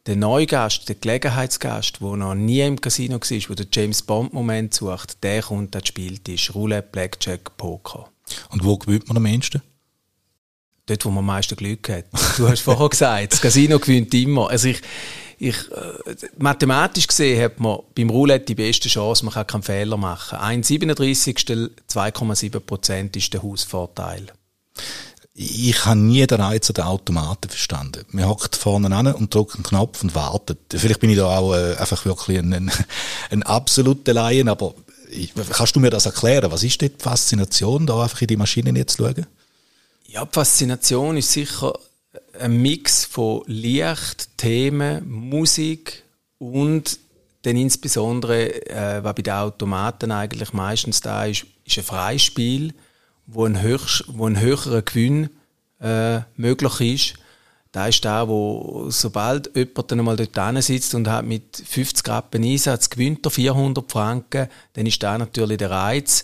Der 0.07 0.15
Neugast, 0.15 0.89
der 0.89 0.95
Gelegenheitsgast, 0.95 2.01
der 2.01 2.15
noch 2.17 2.33
nie 2.33 2.61
im 2.61 2.81
Casino 2.81 3.19
war, 3.19 3.55
der 3.55 3.65
den 3.65 3.69
James 3.71 4.01
Bond-Moment 4.01 4.73
sucht, 4.73 5.23
der 5.23 5.43
kommt 5.43 5.75
an 5.75 5.81
den 5.81 5.85
Spieltisch. 5.85 6.55
Roulette, 6.55 6.89
Blackjack, 6.91 7.55
Poker. 7.55 8.09
Und 8.49 8.63
wo 8.63 8.77
gewinnt 8.77 9.07
man 9.07 9.17
am 9.17 9.23
meisten? 9.23 9.61
Dort, 10.85 11.05
wo 11.05 11.09
man 11.09 11.19
am 11.19 11.25
meisten 11.27 11.55
Glück 11.55 11.89
hat. 11.89 12.05
Du 12.37 12.47
hast 12.47 12.61
vorher 12.61 12.89
gesagt, 12.89 13.33
das 13.33 13.41
Casino 13.41 13.79
gewinnt 13.79 14.13
immer. 14.13 14.49
Also 14.49 14.69
ich, 14.69 14.81
ich, 15.37 15.55
äh, 15.71 16.15
mathematisch 16.37 17.07
gesehen 17.07 17.43
hat 17.43 17.59
man 17.59 17.79
beim 17.95 18.09
Roulette 18.09 18.45
die 18.45 18.55
beste 18.55 18.89
Chance, 18.89 19.25
man 19.25 19.33
kann 19.33 19.47
keinen 19.47 19.63
Fehler 19.63 19.97
machen. 19.97 20.37
Ein 20.39 20.63
37. 20.63 21.37
2,7 21.37 22.59
Prozent 22.59 23.15
ist 23.15 23.33
der 23.33 23.43
Hausvorteil. 23.43 24.27
Ich 25.37 25.85
habe 25.85 25.99
nie 25.99 26.25
den 26.25 26.39
Reiz 26.39 26.67
der 26.67 26.87
Automaten 26.87 27.49
verstanden. 27.49 28.05
Man 28.11 28.25
hockt 28.25 28.55
vorne 28.55 28.95
an 28.95 29.07
und 29.07 29.35
drückt 29.35 29.55
einen 29.55 29.63
Knopf 29.63 30.01
und 30.01 30.15
wartet. 30.15 30.59
Vielleicht 30.69 31.01
bin 31.01 31.09
ich 31.09 31.17
da 31.17 31.37
auch 31.37 31.53
äh, 31.53 31.75
einfach 31.75 32.05
wirklich 32.05 32.39
ein, 32.39 32.53
ein, 32.53 32.71
ein 33.31 33.43
absoluter 33.43 34.13
Laien, 34.13 34.47
aber 34.47 34.73
kannst 35.51 35.75
du 35.75 35.81
mir 35.81 35.89
das 35.89 36.05
erklären? 36.05 36.51
Was 36.51 36.63
ist 36.63 36.79
die 36.79 36.91
Faszination, 36.97 37.85
da 37.85 38.01
einfach 38.01 38.21
in 38.21 38.27
die 38.27 38.37
Maschinen 38.37 38.77
jetzt 38.77 38.95
zu 38.95 39.03
schauen? 39.03 39.25
Ja, 40.15 40.25
Faszination 40.25 41.17
ist 41.17 41.33
sicher 41.33 41.77
ein 42.39 42.61
Mix 42.61 43.03
von 43.03 43.41
Licht, 43.47 44.29
Themen, 44.37 45.05
Musik 45.09 46.03
und 46.37 46.99
dann 47.41 47.57
insbesondere, 47.57 48.65
äh, 48.69 49.03
was 49.03 49.13
bei 49.13 49.23
den 49.23 49.33
Automaten 49.33 50.13
eigentlich 50.13 50.53
meistens 50.53 51.01
da 51.01 51.25
ist, 51.25 51.45
ist 51.65 51.79
ein 51.79 51.83
Freispiel, 51.83 52.73
wo 53.27 53.43
ein, 53.43 53.61
höchst, 53.61 54.05
wo 54.07 54.25
ein 54.25 54.39
höherer 54.39 54.83
Gewinn 54.83 55.31
äh, 55.81 56.21
möglich 56.37 56.79
ist. 56.79 57.19
Da 57.73 57.87
ist 57.87 58.05
da, 58.05 58.29
wo 58.29 58.85
sobald 58.91 59.53
jemand 59.53 59.91
dann 59.91 59.99
einmal 59.99 60.15
dort 60.15 60.63
sitzt 60.63 60.95
und 60.95 61.09
hat 61.09 61.25
mit 61.25 61.57
50 61.57 62.07
Rappen 62.07 62.41
Einsatz 62.41 62.89
gewinnt 62.89 63.25
er 63.25 63.31
400 63.31 63.91
Franken, 63.91 64.47
dann 64.75 64.85
ist 64.85 65.03
da 65.03 65.17
natürlich 65.17 65.57
der 65.57 65.71
Reiz. 65.71 66.23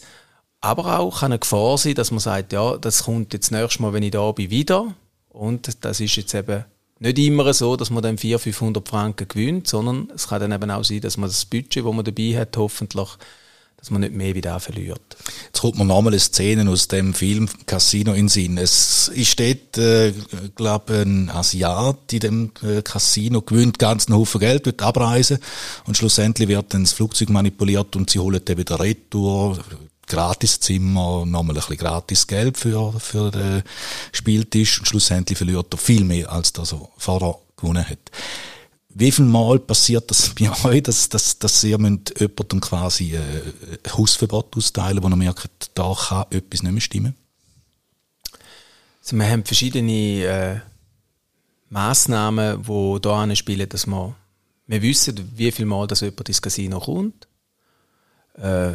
Aber 0.62 1.00
auch 1.00 1.20
kann 1.20 1.32
eine 1.32 1.40
Gefahr 1.40 1.78
sein, 1.78 1.96
dass 1.96 2.12
man 2.12 2.20
sagt, 2.20 2.54
ja, 2.54 2.78
das 2.78 3.04
kommt 3.04 3.34
jetzt 3.34 3.52
nächstes 3.52 3.80
Mal, 3.80 3.94
wenn 3.94 4.04
ich 4.04 4.12
da 4.12 4.32
bin, 4.32 4.52
wieder. 4.52 4.94
Und 5.30 5.84
das 5.84 6.00
ist 6.00 6.16
jetzt 6.16 6.34
eben 6.36 6.66
nicht 7.00 7.18
immer 7.18 7.52
so, 7.54 7.76
dass 7.76 7.90
man 7.90 8.04
dann 8.04 8.20
400, 8.20 8.42
500 8.44 8.88
Franken 8.88 9.28
gewinnt, 9.28 9.68
sondern 9.68 10.12
es 10.16 10.28
kann 10.28 10.40
dann 10.40 10.52
eben 10.52 10.70
auch 10.70 10.84
sein, 10.84 11.02
dass 11.02 11.18
man 11.18 11.30
das 11.30 11.46
Budget, 11.46 11.84
das 11.84 11.94
man 11.94 12.06
dabei 12.06 12.38
hat, 12.38 12.56
hoffentlich 12.58 13.10
dass 13.82 13.90
man 13.90 14.02
nicht 14.02 14.14
mehr 14.14 14.36
wieder 14.36 14.60
verliert. 14.60 15.02
Jetzt 15.48 15.62
kommt 15.62 15.80
mir 15.80 15.86
nochmal 15.86 16.14
eine 16.14 16.20
Szene 16.20 16.70
aus 16.70 16.88
dem 16.88 17.16
Film 17.16 17.50
Casino 17.66 18.14
in 18.14 18.30
Sinn. 18.30 18.60
Es 18.60 19.08
ist 19.08 19.40
dort, 19.40 19.80
äh, 19.80 20.14
glaube 20.56 21.02
ein 21.02 21.32
Asiat 21.32 22.14
in 22.14 22.20
dem 22.20 22.52
äh, 22.62 22.84
Casino, 22.84 23.42
gewinnt 23.42 23.80
ganz 23.80 24.06
einen 24.06 24.20
Haufen 24.20 24.40
Geld, 24.40 24.68
wird 24.68 24.84
abreisen 24.84 25.40
und 25.88 25.98
schlussendlich 25.98 26.48
wird 26.48 26.76
dann 26.76 26.84
das 26.84 26.94
Flugzeug 26.94 27.30
manipuliert 27.30 27.96
und 27.96 28.12
sie 28.12 28.20
holen 28.20 28.42
dann 28.46 28.58
wieder 28.60 28.80
Retour, 28.80 29.58
Gratiszimmer, 30.12 31.26
nochmal 31.26 31.56
ein 31.56 31.62
bisschen 31.62 31.78
gratis 31.78 32.28
Geld 32.28 32.58
für, 32.58 33.00
für 33.00 33.32
den 33.32 33.64
Spieltisch 34.12 34.80
und 34.80 34.86
schlussendlich 34.86 35.38
verliert 35.38 35.74
er 35.74 35.78
viel 35.78 36.04
mehr, 36.04 36.32
als 36.32 36.54
das 36.54 36.74
er 36.74 36.88
vorher 36.98 37.38
gewonnen 37.56 37.88
hat. 37.88 38.12
Wie 38.90 39.12
viel 39.12 39.26
Mal 39.26 39.60
passiert 39.60 40.12
das 40.12 40.30
bei 40.40 40.52
euch, 40.66 40.84
dass, 40.84 41.08
dass, 41.08 41.40
dass 41.40 41.64
ihr 41.64 41.78
müsst 41.78 42.20
jemandem 42.20 42.60
quasi 42.60 43.16
ein 43.18 43.54
Hausverbot 43.98 44.56
austeilen, 44.58 45.02
wo 45.02 45.08
ihr 45.08 45.16
merkt, 45.16 45.72
da 45.76 45.96
kann 45.98 46.26
etwas 46.30 46.64
nicht 46.64 46.72
mehr 46.72 46.82
stimmen? 46.82 47.16
Also 49.02 49.16
wir 49.16 49.30
haben 49.30 49.46
verschiedene 49.46 50.26
äh, 50.26 50.60
Massnahmen, 51.70 52.64
die 52.64 53.10
hier 53.10 53.36
spielen, 53.36 53.70
dass 53.70 53.88
wir, 53.88 54.16
wir 54.68 54.82
wissen, 54.82 55.32
wie 55.36 55.52
viel 55.52 55.66
Mal 55.66 55.88
dass 55.88 56.02
jemand 56.02 56.28
ins 56.28 56.42
Casino 56.42 56.80
kommt. 56.80 57.28
Äh, 58.36 58.74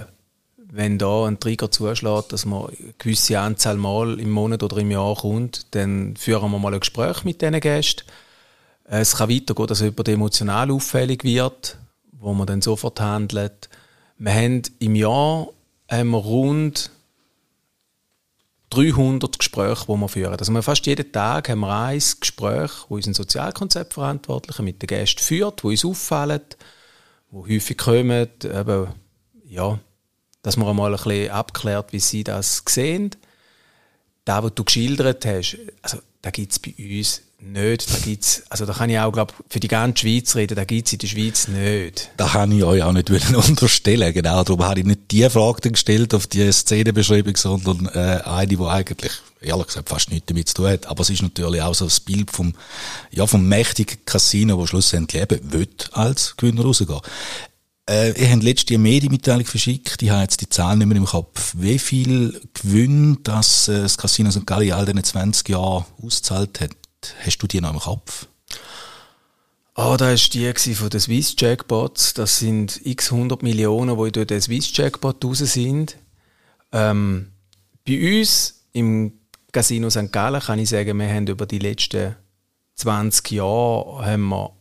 wenn 0.71 0.99
da 0.99 1.27
ein 1.27 1.39
Trigger 1.39 1.71
zuschlägt, 1.71 2.33
dass 2.33 2.45
man 2.45 2.67
eine 2.67 2.95
gewisse 2.99 3.39
Anzahl 3.39 3.77
Mal 3.77 4.19
im 4.19 4.31
Monat 4.31 4.63
oder 4.63 4.79
im 4.79 4.91
Jahr 4.91 5.15
kommt, 5.15 5.75
dann 5.75 6.17
führen 6.17 6.51
wir 6.51 6.59
mal 6.59 6.75
ein 6.75 6.81
Gespräch 6.81 7.25
mit 7.25 7.41
diesen 7.41 7.61
Gästen. 7.61 8.05
Es 8.85 9.17
kann 9.17 9.31
weitergehen, 9.31 9.67
dass 9.67 9.81
jemand 9.81 10.09
emotional 10.09 10.71
auffällig 10.71 11.25
wird, 11.25 11.79
wo 12.13 12.33
man 12.33 12.47
dann 12.47 12.63
sofort 12.63 13.01
handelt. 13.01 13.69
Wir 14.19 14.33
haben 14.33 14.63
im 14.79 14.95
Jahr 14.95 15.49
haben 15.91 16.11
wir 16.11 16.19
rund 16.19 16.91
300 18.71 19.39
Gespräche, 19.39 19.85
die 19.87 19.93
wir 19.93 20.09
führen. 20.09 20.35
Also 20.35 20.63
fast 20.63 20.87
jeden 20.87 21.13
Tag 21.13 21.49
haben 21.49 21.61
wir 21.61 21.73
ein 21.73 22.03
Gespräch, 22.21 22.71
wo 22.89 22.97
unser 22.97 23.15
Sozialkonzeptverantwortlicher 23.15 24.63
mit 24.63 24.83
den 24.83 24.89
Gästen 24.89 25.23
führt, 25.23 25.63
wo 25.63 25.69
uns 25.69 25.85
auffallen, 25.85 26.41
wo 27.31 27.47
häufig 27.47 27.79
kommen, 27.79 28.29
eben, 28.43 28.89
ja, 29.49 29.79
dass 30.47 30.57
man 30.57 30.69
einmal 30.69 30.95
ein 30.95 31.03
bisschen 31.03 31.33
abklärt, 31.33 31.93
wie 31.93 31.99
sie 31.99 32.23
das 32.23 32.63
sehen. 32.69 33.11
Da, 34.25 34.45
was 34.45 34.55
du 34.55 34.63
geschildert 34.63 35.27
hast, 35.27 35.59
also, 35.83 35.99
da 36.23 36.31
gibt 36.31 36.53
es 36.53 36.61
bei 36.61 36.73
uns 36.79 37.23
nicht. 37.41 37.93
Da 37.93 37.99
gibt's, 37.99 38.45
also 38.49 38.65
da 38.65 38.73
kann 38.73 38.89
ich 38.89 38.97
auch, 38.97 39.11
glaube 39.11 39.35
für 39.49 39.59
die 39.59 39.67
ganze 39.67 40.03
Schweiz 40.03 40.37
reden, 40.37 40.55
da 40.55 40.65
gibt 40.65 40.87
es 40.87 40.93
in 40.93 40.99
der 41.01 41.07
Schweiz 41.09 41.49
nicht. 41.49 42.11
Da 42.17 42.29
kann 42.29 42.53
ich 42.53 42.63
euch 42.63 42.81
auch 42.81 42.93
nicht 42.93 43.11
unterstellen, 43.35 44.15
genau. 44.15 44.45
Darum 44.45 44.65
habe 44.65 44.79
ich 44.79 44.87
nicht 44.87 45.11
die 45.11 45.29
Frage 45.29 45.73
gestellt 45.73 46.15
auf 46.15 46.29
die 46.29 46.53
Szenenbeschreibung, 46.53 47.35
sondern 47.35 47.87
äh, 47.87 48.21
eine, 48.25 48.47
die 48.47 48.59
eigentlich, 48.61 49.15
ehrlich 49.41 49.67
gesagt, 49.67 49.89
fast 49.89 50.13
nichts 50.13 50.27
damit 50.27 50.47
zu 50.47 50.55
tun 50.55 50.69
hat. 50.69 50.87
Aber 50.87 51.01
es 51.01 51.11
ist 51.11 51.23
natürlich 51.23 51.61
auch 51.61 51.75
so 51.75 51.87
das 51.87 51.99
Bild 51.99 52.31
vom, 52.31 52.55
ja, 53.11 53.27
vom 53.27 53.49
mächtigen 53.49 53.99
Casino, 54.07 54.59
wo 54.59 54.67
schlussendlich 54.69 55.23
eben 55.23 55.53
will 55.53 55.69
als 55.91 56.37
Gewinner 56.37 56.63
rausgehen. 56.63 57.01
Äh, 57.89 58.21
ihr 58.21 58.31
habt 58.31 58.43
letzte 58.43 58.75
eine 58.75 58.83
Medienmitteilung 58.83 59.45
verschickt, 59.45 60.03
ich 60.03 60.11
habe 60.11 60.23
jetzt 60.23 60.41
die 60.41 60.49
Zahlen 60.49 60.81
nicht 60.81 60.89
mehr 60.89 60.97
im 60.97 61.05
Kopf. 61.05 61.55
Wie 61.57 61.79
viel 61.79 62.41
Gewinn 62.53 63.19
das, 63.23 63.69
äh, 63.69 63.83
das 63.83 63.97
Casino 63.97 64.31
St. 64.31 64.45
Gallen 64.45 64.73
all 64.73 64.87
diesen 64.87 65.05
20 65.05 65.49
Jahren 65.51 65.85
ausgezahlt 66.03 66.61
hat, 66.61 66.77
hast 67.25 67.39
du 67.39 67.47
die 67.47 67.61
noch 67.61 67.73
im 67.73 67.79
Kopf? 67.79 68.27
Ah, 69.75 69.93
oh, 69.93 69.97
da 69.97 70.11
ist 70.11 70.33
die 70.33 70.53
von 70.53 70.89
den 70.89 71.01
Swiss 71.01 71.37
Jackpots. 71.39 72.15
Das 72.15 72.39
sind 72.39 72.81
x 72.85 73.13
100 73.13 73.43
Millionen, 73.43 74.03
die 74.03 74.11
durch 74.11 74.27
den 74.27 74.41
Swiss 74.41 74.75
Jackpot 74.75 75.23
raus 75.23 75.39
sind. 75.39 75.97
Ähm, 76.73 77.33
bei 77.87 78.19
uns 78.19 78.65
im 78.73 79.13
Casino 79.53 79.91
St. 79.91 80.11
Gallen 80.13 80.41
kann 80.41 80.59
ich 80.59 80.71
sagen, 80.71 80.99
wir 80.99 81.09
haben 81.09 81.27
über 81.27 81.45
die 81.45 81.59
letzten 81.59 82.17
20 82.77 83.31
Jahre 83.33 84.07
haben 84.07 84.29
wir 84.29 84.56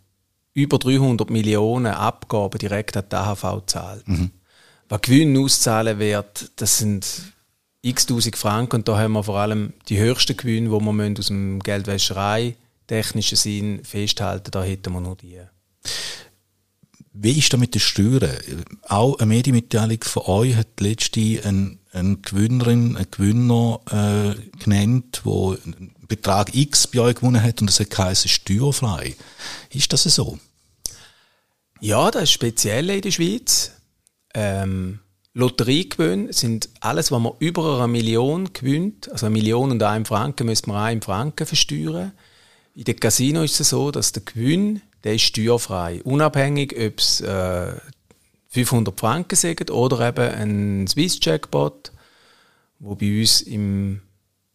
über 0.55 0.79
300 0.79 1.29
Millionen 1.29 1.93
Abgaben 1.93 2.57
direkt 2.57 2.97
an 2.97 3.03
die 3.12 3.15
AHV 3.15 3.41
gezahlt. 3.65 4.07
Mhm. 4.07 4.31
Was 4.89 5.01
Gewinn 5.01 5.38
auszahlen 5.38 6.00
wird, 6.00 6.51
das 6.55 6.79
sind 6.79 7.33
x 7.81 8.07
tausend 8.07 8.35
Franken 8.35 8.77
und 8.77 8.88
da 8.88 8.97
haben 8.97 9.13
wir 9.13 9.24
vor 9.24 9.38
allem 9.38 9.74
die 9.89 10.00
höchsten 10.00 10.35
Gewinne, 10.35 10.69
die 10.69 10.81
wir 10.81 11.19
aus 11.19 11.27
dem 11.27 11.59
Geldwäscherei 11.59 12.55
technischen 12.88 13.35
Sinn 13.35 13.83
festhalten, 13.83 14.51
da 14.51 14.63
hätten 14.63 14.93
wir 14.93 15.01
nur 15.01 15.15
die. 15.15 15.39
Wie 17.17 17.39
ist 17.39 17.53
das 17.53 17.60
mit 17.60 17.74
den 17.74 17.79
Steuern? 17.79 18.36
Auch 18.84 19.17
eine 19.19 19.27
Medienmitteilung 19.27 20.03
von 20.03 20.24
euch 20.24 20.55
hat 20.55 20.81
letzte 20.81 21.41
eine, 21.45 21.77
eine 21.93 22.17
Gewinnerin, 22.17 22.98
einen 22.98 23.10
Gewinner 23.10 23.79
äh, 23.89 24.60
genannt, 24.62 25.22
der 25.25 25.57
einen 25.63 25.95
Betrag 26.10 26.53
X 26.53 26.88
bei 26.88 27.00
euch 27.00 27.15
gewonnen 27.15 27.41
hat 27.41 27.62
und 27.62 27.67
das 27.67 27.79
hat 27.79 27.89
geheißen 27.89 28.29
steuerfrei. 28.29 29.15
Ist 29.69 29.93
das 29.93 30.03
so? 30.03 30.38
Ja, 31.79 32.12
das 32.12 32.24
ist 32.24 32.31
speziell 32.31 32.89
in 32.89 33.01
der 33.01 33.12
Schweiz. 33.12 33.72
Ähm, 34.34 35.00
Lotteriegewinne 35.34 36.34
sind 36.34 36.67
alles, 36.81 37.12
was 37.12 37.22
man 37.22 37.34
über 37.39 37.77
eine 37.77 37.88
Million 37.88 38.51
gewinnt, 38.51 39.10
also 39.10 39.27
eine 39.27 39.34
Million 39.34 39.72
und 39.72 39.81
einen 39.84 40.05
Franken, 40.05 40.48
müsste 40.48 40.69
man 40.69 40.84
einen 40.84 41.01
Franken 41.01 41.48
versteuern. 41.48 42.12
In 42.74 42.84
den 42.84 43.00
Casino 43.00 43.41
ist 43.41 43.60
es 43.62 43.69
so, 43.69 43.89
dass 43.91 44.12
der 44.12 44.24
Gewinn, 44.24 44.81
der 45.05 45.15
ist 45.15 45.21
steuerfrei. 45.21 46.01
Unabhängig, 46.03 46.75
ob 46.77 47.00
es 47.00 47.21
äh, 47.21 47.74
500 48.50 49.00
Franken 49.00 49.35
sind 49.35 49.71
oder 49.71 50.07
eben 50.07 50.33
ein 50.33 50.88
Swiss 50.88 51.19
Jackpot, 51.21 51.91
wo 52.79 52.95
bei 52.95 53.21
uns 53.21 53.41
im 53.41 54.01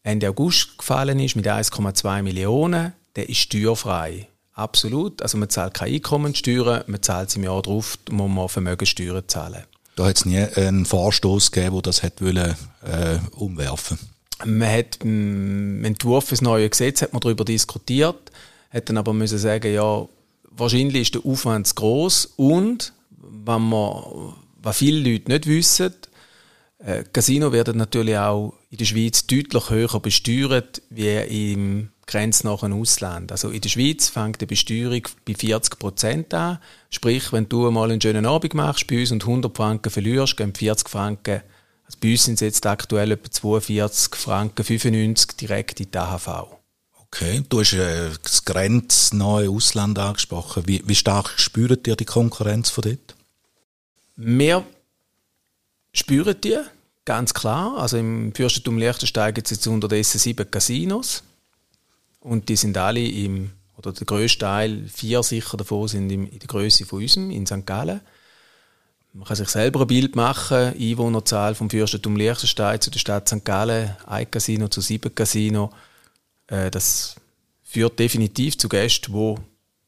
Ende 0.02 0.28
August 0.28 0.76
gefallen 0.76 1.21
ist 1.21 1.37
mit 1.37 1.47
1,2 1.47 2.23
Millionen, 2.23 2.92
der 3.16 3.28
ist 3.28 3.38
steuerfrei. 3.38 4.28
Absolut. 4.52 5.23
Also 5.23 5.38
man 5.38 5.49
zahlt 5.49 5.75
keine 5.75 5.95
Einkommensteuern, 5.95 6.85
man 6.87 7.02
zahlt 7.02 7.28
es 7.28 7.37
im 7.37 7.45
Jahr 7.45 7.62
drauf, 7.62 7.99
muss 8.11 8.30
man 8.30 8.49
Vermögensteuern 8.49 9.25
zahlen. 9.28 9.64
Da 9.97 10.07
hat 10.07 10.16
es 10.16 10.25
nie 10.25 10.38
einen 10.38 10.85
Vorstoß 10.85 11.52
gegeben, 11.52 11.76
der 11.76 11.83
das 11.83 12.02
hätte 12.02 12.25
wollen, 12.25 12.57
äh, 12.85 13.19
umwerfen 13.37 13.99
Man 14.45 14.69
hat 14.71 14.99
im 15.02 15.85
Entwurf 15.85 16.25
für 16.25 16.30
das 16.30 16.42
neue 16.42 16.69
Gesetz 16.69 17.02
hat 17.02 17.12
man 17.12 17.21
darüber 17.21 17.45
diskutiert, 17.45 18.33
hat 18.71 18.88
dann 18.88 18.97
aber 18.97 19.12
müssen 19.12 19.38
sagen, 19.38 19.73
ja, 19.73 20.07
wahrscheinlich 20.50 21.02
ist 21.02 21.14
der 21.14 21.25
Aufwand 21.25 21.66
zu 21.66 21.75
gross 21.75 22.26
und, 22.37 22.92
wenn 23.11 23.69
man, 23.69 24.35
was 24.62 24.78
viele 24.78 25.11
Leute 25.11 25.30
nicht 25.30 25.47
wissen, 25.47 25.95
äh, 26.78 27.04
Casino 27.12 27.52
werden 27.52 27.76
natürlich 27.76 28.16
auch 28.16 28.54
in 28.71 28.78
der 28.78 28.85
Schweiz 28.85 29.26
deutlich 29.26 29.71
höher 29.71 30.00
besteuert 30.00 30.83
wie 30.90 31.52
im 31.52 31.90
grenznahen 32.07 32.73
Ausland. 32.73 33.30
Also 33.30 33.50
in 33.50 33.61
der 33.61 33.69
Schweiz 33.69 34.09
fängt 34.09 34.40
die 34.40 34.47
Besteuerung 34.47 35.02
bei 35.26 35.35
40 35.35 35.78
Prozent 35.78 36.35
an. 36.35 36.59
Sprich, 36.90 37.33
wenn 37.33 37.49
du 37.49 37.71
mal 37.71 37.90
einen 37.90 38.00
schönen 38.00 38.26
Abend 38.26 38.54
machst 38.54 38.87
bei 38.87 39.00
uns 39.00 39.12
und 39.12 39.23
100 39.23 39.57
Franken 39.57 39.90
verlierst, 39.90 40.37
gehen 40.37 40.54
40 40.54 40.88
Franken, 40.88 41.42
also 41.85 41.99
bei 42.00 42.12
uns 42.12 42.25
sind 42.25 42.35
es 42.35 42.40
jetzt 42.40 42.66
aktuell 42.66 43.12
etwa 43.12 43.30
42 43.30 44.14
Franken 44.14 44.64
95 44.64 45.37
direkt 45.37 45.80
in 45.80 45.90
die 45.90 45.99
AHV. 45.99 46.60
Okay, 47.12 47.43
du 47.49 47.61
hast 47.61 47.73
äh, 47.73 48.11
das 48.23 48.45
grenznahe 48.45 49.50
Ausland 49.50 49.99
angesprochen. 49.99 50.62
Wie, 50.67 50.83
wie 50.87 50.95
stark 50.95 51.33
spürt 51.38 51.87
ihr 51.88 51.97
die 51.97 52.05
Konkurrenz 52.05 52.71
von 52.71 52.83
dort? 52.83 53.17
Wir 54.17 54.64
spüren 55.93 56.37
die, 56.43 56.59
ganz 57.05 57.35
klar. 57.35 57.79
Also 57.79 57.97
im 57.97 58.33
Fürstentum 58.33 58.79
Liechtenstein 58.79 59.35
gibt 59.35 59.49
es 59.49 59.57
jetzt 59.57 59.67
unterdessen 59.67 60.19
sieben 60.19 60.49
Casinos. 60.49 61.25
Und 62.21 62.49
die 62.49 62.57
sind 62.57 62.76
alle 62.76 63.05
im, 63.05 63.50
oder 63.76 63.93
der 63.93 64.07
grösste 64.07 64.40
Teil, 64.40 64.87
vier 64.88 65.23
sicher 65.25 65.57
davon, 65.57 65.88
sind 65.88 66.11
in 66.11 66.31
der 66.31 66.47
Größe 66.47 66.85
von 66.85 67.00
unserem, 67.00 67.31
in 67.31 67.47
St. 67.47 67.67
Gallen. 67.67 68.02
man 69.14 69.26
kann 69.26 69.37
sich 69.37 69.49
selber 69.49 69.81
ein 69.81 69.87
Bild 69.88 70.14
machen, 70.14 70.75
Einwohnerzahl 70.79 71.57
vom 71.57 71.71
Fürstentum 71.71 72.14
Liechtenstein 72.14 72.81
zu 72.81 72.90
der 72.90 73.00
Stadt 73.00 73.29
St. 73.29 73.45
Gallen, 73.45 73.97
ein 74.07 74.31
Casino 74.31 74.69
zu 74.69 74.81
sieben 74.81 75.12
Casino. 75.12 75.73
Äh, 76.50 76.71
das 76.71 77.16
führt 77.62 77.99
definitiv 77.99 78.59
zu 78.59 78.69
Gästen, 78.69 79.12
die 79.12 79.37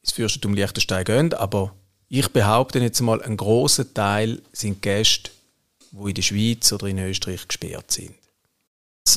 ins 0.02 0.12
Fürstentum 0.12 0.54
Liechtenstein 0.54 1.04
gehen, 1.04 1.35
aber 1.35 1.75
ich 2.09 2.28
behaupte 2.28 2.78
jetzt 2.78 3.00
mal, 3.00 3.23
ein 3.23 3.37
großer 3.37 3.92
Teil 3.92 4.40
sind 4.52 4.83
Gäste, 4.83 5.31
die 5.92 6.09
in 6.09 6.14
der 6.14 6.23
Schweiz 6.23 6.73
oder 6.73 6.87
in 6.87 6.99
Österreich 6.99 7.47
gesperrt 7.49 7.90
sind. 7.90 8.14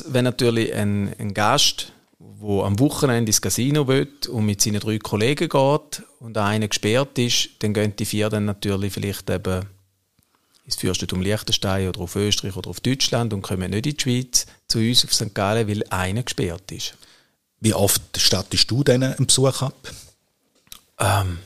Wenn 0.06 0.24
natürlich 0.24 0.74
ein, 0.74 1.14
ein 1.18 1.32
Gast, 1.34 1.92
der 2.18 2.64
am 2.64 2.78
Wochenende 2.78 3.30
ins 3.30 3.40
Casino 3.40 3.86
will 3.86 4.08
und 4.28 4.46
mit 4.46 4.60
seinen 4.60 4.80
drei 4.80 4.98
Kollegen 4.98 5.48
geht 5.48 6.02
und 6.20 6.38
einer 6.38 6.68
gesperrt 6.68 7.18
ist, 7.18 7.50
dann 7.60 7.74
gehen 7.74 7.94
die 7.96 8.04
vier 8.04 8.28
dann 8.30 8.46
natürlich 8.46 8.92
vielleicht 8.92 9.28
eben 9.30 9.66
ins 10.64 10.76
Fürstentum 10.76 11.20
Liechtenstein 11.20 11.88
oder 11.88 12.00
auf 12.00 12.16
Österreich 12.16 12.56
oder 12.56 12.70
auf 12.70 12.80
Deutschland 12.80 13.32
und 13.32 13.42
kommen 13.42 13.70
nicht 13.70 13.86
in 13.86 13.96
die 13.96 14.02
Schweiz 14.02 14.46
zu 14.66 14.78
uns 14.78 15.04
auf 15.04 15.14
St. 15.14 15.34
Gallen, 15.34 15.68
weil 15.68 15.84
einer 15.90 16.24
gesperrt 16.24 16.72
ist. 16.72 16.96
Wie 17.60 17.74
oft 17.74 18.02
stattest 18.16 18.70
du 18.70 18.84
denen 18.84 19.14
einen 19.14 19.26
Besuch 19.26 19.62
ab? 19.62 19.92
Ähm, 20.98 21.38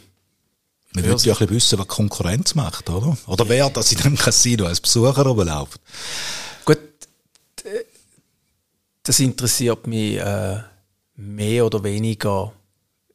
man 0.93 1.05
würde 1.05 1.23
ja 1.23 1.35
ein 1.35 1.39
bisschen 1.39 1.51
wissen, 1.51 1.79
was 1.79 1.89
Konkurrenz 1.89 2.55
macht, 2.55 2.91
oder? 2.91 3.17
Oder 3.27 3.49
wer 3.49 3.71
das 3.71 3.93
in 3.93 4.01
einem 4.01 4.17
Casino 4.17 4.67
als 4.67 4.81
Besucher 4.81 5.23
rumläuft. 5.23 5.81
Gut, 6.65 6.79
das 9.05 9.21
interessiert 9.21 9.87
mich 9.87 10.17
äh, 10.17 10.61
mehr 11.17 11.67
oder 11.67 11.85
weniger 11.85 12.53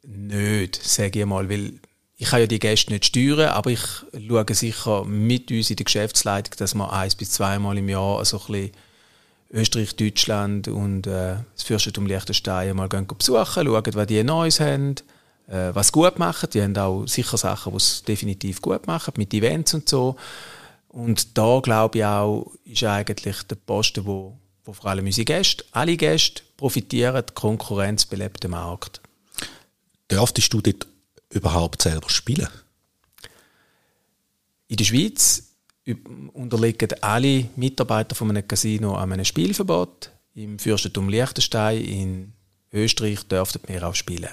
nicht, 0.04 0.82
sage 0.82 1.22
ich 1.22 1.26
mal, 1.26 1.50
weil 1.50 1.80
ich 2.18 2.30
kann 2.30 2.40
ja 2.40 2.48
die 2.48 2.60
Gäste 2.60 2.94
nicht 2.94 3.06
steuern, 3.06 3.50
aber 3.50 3.72
ich 3.72 3.82
schaue 4.14 4.46
sicher 4.52 5.04
mit 5.04 5.52
uns 5.52 5.70
in 5.70 5.76
der 5.76 5.84
Geschäftsleitung, 5.84 6.54
dass 6.58 6.74
wir 6.74 6.94
eins 6.94 7.16
bis 7.16 7.32
zweimal 7.32 7.78
im 7.78 7.90
Jahr 7.90 8.24
so 8.24 8.40
ein 8.40 8.46
bisschen 8.46 8.72
Österreich, 9.56 9.96
Deutschland 9.96 10.68
und 10.68 11.08
äh, 11.08 11.38
das 11.54 11.64
Fürstentum 11.64 12.06
Liechtenstein 12.06 12.76
mal 12.76 12.90
gehen 12.90 13.08
besuchen, 13.08 13.66
schauen, 13.66 13.94
was 13.94 14.08
die 14.08 14.24
Neues 14.24 14.60
haben, 14.60 14.96
äh, 15.48 15.74
was 15.74 15.94
gut 15.94 16.20
machen. 16.20 16.50
Die 16.54 16.62
haben 16.62 16.78
auch 16.78 17.08
sicher 17.08 17.38
Sachen, 17.38 17.72
die 17.72 17.78
es 17.78 18.04
definitiv 18.04 18.62
gut 18.62 18.86
machen, 18.86 19.14
mit 19.18 19.34
Events 19.34 19.74
und 19.74 19.88
so. 19.88 20.18
Und 20.90 21.38
da 21.38 21.62
glaube 21.64 22.00
ich 22.00 22.06
auch, 22.06 22.52
ist 22.66 22.84
eigentlich 22.84 23.44
der 23.44 23.56
Posten, 23.56 24.06
wo, 24.06 24.38
wo 24.66 24.74
vor 24.74 24.88
allem 24.88 25.06
unsere 25.06 25.26
Gäste, 25.26 25.64
alle 25.72 25.96
Gäste 25.96 26.42
profitieren, 26.58 27.24
Konkurrenz 27.34 28.06
belebt 28.06 28.44
den 28.44 28.52
Markt. 28.52 29.02
Dürftest 30.12 30.54
du 30.54 30.62
dort 30.62 30.86
überhaupt 31.30 31.82
selber 31.82 32.10
spielen? 32.10 32.50
In 34.68 34.78
der 34.78 34.86
Schweiz 34.86 35.55
unterliegen 36.34 36.90
alle 37.02 37.46
Mitarbeiter 37.56 38.16
von 38.16 38.30
einem 38.30 38.48
Casino 38.48 38.96
an 38.96 39.14
einem 39.14 39.26
Spielverbot. 39.26 40.12
Im 40.34 40.60
Fürstentum 40.60 41.10
Liechtenstein 41.10 41.84
in 41.84 42.34
Österreich 42.74 43.24
dürften 43.28 43.62
wir 43.68 43.88
auch 43.88 43.96
spielen. 43.96 44.30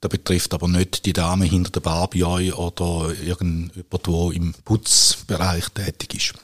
Das 0.00 0.10
betrifft 0.10 0.52
aber 0.54 0.66
nicht 0.66 1.04
die 1.04 1.12
Dame 1.12 1.44
hinter 1.44 1.70
der 1.70 1.80
Bar 1.80 2.08
bei 2.08 2.24
euch 2.24 2.54
oder 2.56 3.12
irgendjemand, 3.22 4.06
der 4.06 4.32
im 4.32 4.54
Putzbereich 4.64 5.68
tätig 5.70 6.14
ist. 6.14 6.34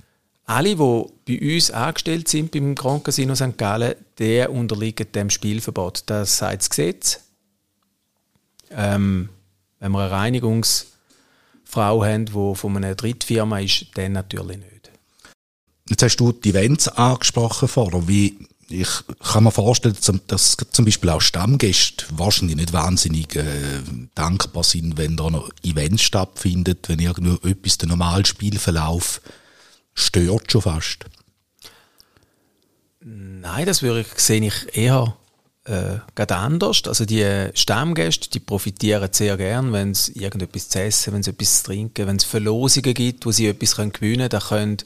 Alle, 0.44 0.76
die 0.76 1.38
bei 1.38 1.54
uns 1.54 1.70
angestellt 1.70 2.28
sind 2.28 2.52
beim 2.52 2.74
Grand 2.74 3.04
Casino 3.04 3.34
St. 3.34 3.56
Gallen, 3.56 3.96
der 4.18 4.52
unterliegen 4.52 5.10
dem 5.10 5.30
Spielverbot. 5.30 6.04
Das 6.06 6.38
sagt 6.38 6.60
das 6.60 6.70
Gesetz. 6.70 7.20
Ähm, 8.70 9.28
wenn 9.80 9.92
wir 9.92 10.12
eine 10.12 10.40
Reinigungsfrau 11.76 12.04
haben, 12.04 12.26
die 12.26 12.54
von 12.54 12.76
einer 12.76 12.95
Drittfirma 12.95 13.61
ist, 13.61 13.87
dann 13.95 14.12
natürlich 14.12 14.59
nicht. 14.59 14.90
Jetzt 15.88 16.02
hast 16.02 16.16
du 16.16 16.33
die 16.33 16.50
Events 16.50 16.88
angesprochen 16.88 17.68
vorher. 17.68 18.09
Wie 18.09 18.38
ich 18.68 18.88
kann 19.21 19.45
mir 19.45 19.52
vorstellen, 19.52 19.97
dass 20.27 20.57
zum 20.72 20.85
Beispiel 20.85 21.11
auch 21.11 21.20
Stammgäste 21.20 22.05
wahrscheinlich 22.11 22.57
nicht 22.57 22.72
wahnsinnig 22.72 23.37
äh, 23.37 23.44
dankbar 24.16 24.64
sind, 24.64 24.96
wenn 24.96 25.16
da 25.16 25.31
noch 25.31 25.50
Events 25.62 26.03
stattfindet, 26.03 26.88
wenn 26.88 26.98
irgendwo 26.98 27.46
etwas 27.46 27.79
den 27.79 27.90
normalen 27.90 28.24
Spielverlauf 28.24 29.20
stört 29.94 30.50
schon 30.50 30.62
fast. 30.62 31.05
Nein, 33.00 33.66
das 33.66 33.83
würde 33.83 34.00
ich, 34.00 34.18
sehe 34.18 34.44
ich 34.44 34.77
eher 34.77 35.16
äh, 35.66 35.98
gerade 36.14 36.37
anders. 36.37 36.83
Also 36.87 37.05
die 37.05 37.50
Stammgäste, 37.55 38.31
die 38.31 38.40
profitieren 38.40 39.09
sehr 39.12 39.37
gern, 39.37 39.72
wenn 39.72 39.90
es 39.90 40.09
irgendetwas 40.09 40.68
zu 40.68 40.81
essen, 40.81 41.12
wenn 41.12 41.20
es 41.20 41.29
etwas 41.29 41.59
zu 41.59 41.64
trinken, 41.66 42.07
wenn 42.07 42.16
es 42.16 42.24
Verlosungen 42.24 42.94
gibt, 42.94 43.26
wo 43.26 43.33
sie 43.33 43.48
etwas 43.48 43.76
können 43.76 43.92
gewinnen 43.92 44.29
können, 44.29 44.31
dann 44.31 44.40
können 44.40 44.76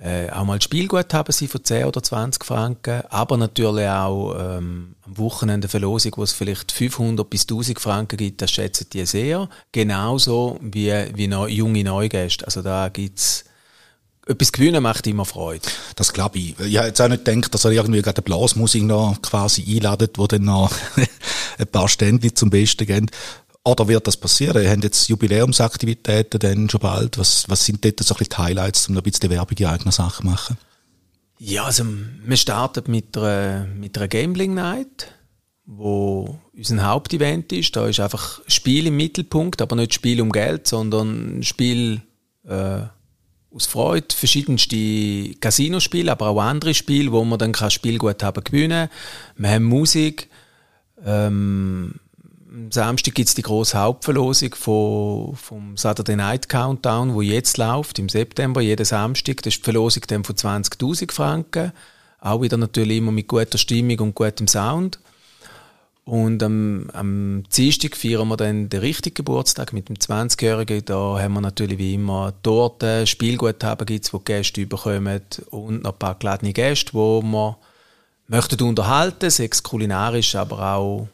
äh, 0.00 0.30
auch 0.30 0.44
mal 0.44 0.62
Spielguthaben 0.62 1.32
sein 1.32 1.48
von 1.48 1.64
10 1.64 1.84
oder 1.84 2.02
20 2.02 2.44
Franken, 2.44 3.02
aber 3.10 3.36
natürlich 3.36 3.88
auch 3.88 4.34
ähm, 4.38 4.94
am 5.04 5.18
Wochenende 5.18 5.66
Verlosung, 5.68 6.12
wo 6.16 6.22
es 6.22 6.32
vielleicht 6.32 6.70
500 6.70 7.28
bis 7.28 7.42
1000 7.42 7.80
Franken 7.80 8.16
gibt, 8.16 8.40
das 8.40 8.52
schätzen 8.52 8.86
die 8.92 9.04
sehr. 9.06 9.48
Genauso 9.72 10.58
wie, 10.62 10.92
wie 11.14 11.26
neu, 11.26 11.48
junge 11.48 11.82
Neugäste. 11.82 12.44
Also 12.44 12.62
da 12.62 12.88
gibt's 12.90 13.44
etwas 14.28 14.52
gewinnen 14.52 14.82
macht 14.82 15.06
immer 15.06 15.24
Freude. 15.24 15.66
Das 15.96 16.12
glaube 16.12 16.38
ich. 16.38 16.58
Ich 16.60 16.76
habe 16.76 16.88
jetzt 16.88 17.00
auch 17.00 17.08
nicht 17.08 17.24
gedacht, 17.24 17.52
dass 17.54 17.64
er 17.64 17.72
irgendwie 17.72 18.02
gerade 18.02 18.18
eine 18.18 18.24
Blasmusik 18.24 18.84
noch 18.84 19.20
quasi 19.22 19.64
einladet, 19.66 20.18
wo 20.18 20.26
dann 20.26 20.44
noch 20.44 20.70
ein 21.58 21.66
paar 21.66 21.88
Stände 21.88 22.32
zum 22.34 22.50
Besten 22.50 22.86
gehen. 22.86 23.10
Oder 23.64 23.88
wird 23.88 24.06
das 24.06 24.16
passieren? 24.16 24.62
Wir 24.62 24.70
haben 24.70 24.82
jetzt 24.82 25.08
Jubiläumsaktivitäten 25.08 26.40
dann 26.40 26.70
schon 26.70 26.80
bald. 26.80 27.18
Was, 27.18 27.48
was 27.48 27.64
sind 27.64 27.84
dort 27.84 28.00
so 28.00 28.14
ein 28.14 28.18
bisschen 28.18 28.30
die 28.30 28.36
Highlights, 28.36 28.88
um 28.88 28.94
noch 28.94 29.02
ein 29.02 29.10
bisschen 29.10 29.30
Werbung 29.30 29.56
in 29.58 29.66
eigener 29.66 29.92
Sache 29.92 30.22
zu 30.22 30.26
machen? 30.26 30.58
Ja, 31.38 31.64
also 31.64 31.84
wir 32.24 32.36
starten 32.36 32.90
mit 32.90 33.16
einer, 33.16 33.66
mit 33.66 33.96
einer 33.96 34.08
Gambling 34.08 34.54
Night, 34.54 35.12
wo 35.66 36.38
unser 36.56 36.82
Hauptevent 36.84 37.52
ist. 37.52 37.76
Da 37.76 37.86
ist 37.86 38.00
einfach 38.00 38.40
Spiel 38.46 38.86
im 38.86 38.96
Mittelpunkt, 38.96 39.62
aber 39.62 39.76
nicht 39.76 39.94
Spiel 39.94 40.20
um 40.20 40.32
Geld, 40.32 40.66
sondern 40.66 41.42
Spiel 41.42 42.02
äh, 42.44 42.80
aus 43.54 43.66
Freude. 43.66 44.06
Verschiedenste 44.14 45.34
Casinospiele, 45.40 46.12
aber 46.12 46.28
auch 46.28 46.40
andere 46.40 46.74
Spiele, 46.74 47.12
wo 47.12 47.24
man 47.24 47.38
dann 47.38 47.52
kann 47.52 47.70
Spielguthaben 47.70 48.44
gewinnen 48.44 48.88
kann. 48.88 49.42
Wir 49.42 49.50
haben 49.50 49.64
Musik. 49.64 50.28
Ähm, 51.04 51.94
am 52.50 52.72
Samstag 52.72 53.14
gibt 53.14 53.28
es 53.28 53.34
die 53.34 53.42
grosse 53.42 53.78
Hauptverlosung 53.78 54.54
vom 54.54 55.76
Saturday 55.76 56.16
Night 56.16 56.48
Countdown, 56.48 57.14
wo 57.14 57.20
jetzt 57.20 57.58
läuft, 57.58 57.98
im 57.98 58.08
September, 58.08 58.60
jeden 58.60 58.84
Samstag. 58.84 59.42
Das 59.42 59.54
ist 59.54 59.60
die 59.60 59.64
Verlosung 59.64 60.02
von 60.08 60.34
20.000 60.34 61.12
Franken. 61.12 61.72
Auch 62.20 62.42
wieder 62.42 62.56
natürlich 62.56 62.98
immer 62.98 63.12
mit 63.12 63.28
guter 63.28 63.58
Stimmung 63.58 63.98
und 64.00 64.14
gutem 64.14 64.48
Sound. 64.48 64.98
Und 66.08 66.42
am, 66.42 66.88
am 66.94 67.42
Dienstag 67.54 67.94
feiern 67.94 68.28
wir 68.28 68.38
dann 68.38 68.70
den 68.70 68.80
richtigen 68.80 69.12
Geburtstag 69.12 69.74
mit 69.74 69.90
dem 69.90 69.96
20-Jährigen. 69.96 70.82
Da 70.86 71.20
haben 71.20 71.34
wir 71.34 71.42
natürlich 71.42 71.76
wie 71.76 71.92
immer 71.92 72.32
Torten, 72.42 73.06
Spielguthaben 73.06 73.84
gibt's, 73.84 74.14
wo 74.14 74.16
die 74.16 74.24
Gäste 74.24 74.66
bekommen 74.66 75.20
und 75.50 75.82
noch 75.82 75.92
ein 75.92 75.98
paar 75.98 76.14
geladene 76.14 76.54
Gäste, 76.54 76.92
die 76.92 76.96
wir 76.96 77.58
möchten 78.26 78.62
unterhalten, 78.62 79.28
sechs 79.28 79.62
kulinarisch, 79.62 80.34
aber 80.34 80.76
auch 80.76 81.08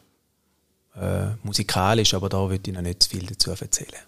äh, 0.95 1.25
musikalisch, 1.43 2.13
aber 2.13 2.29
da 2.29 2.49
würde 2.49 2.69
ich 2.69 2.73
noch 2.73 2.81
nicht 2.81 3.03
zu 3.03 3.09
viel 3.09 3.25
dazu 3.25 3.51
erzählen. 3.51 3.99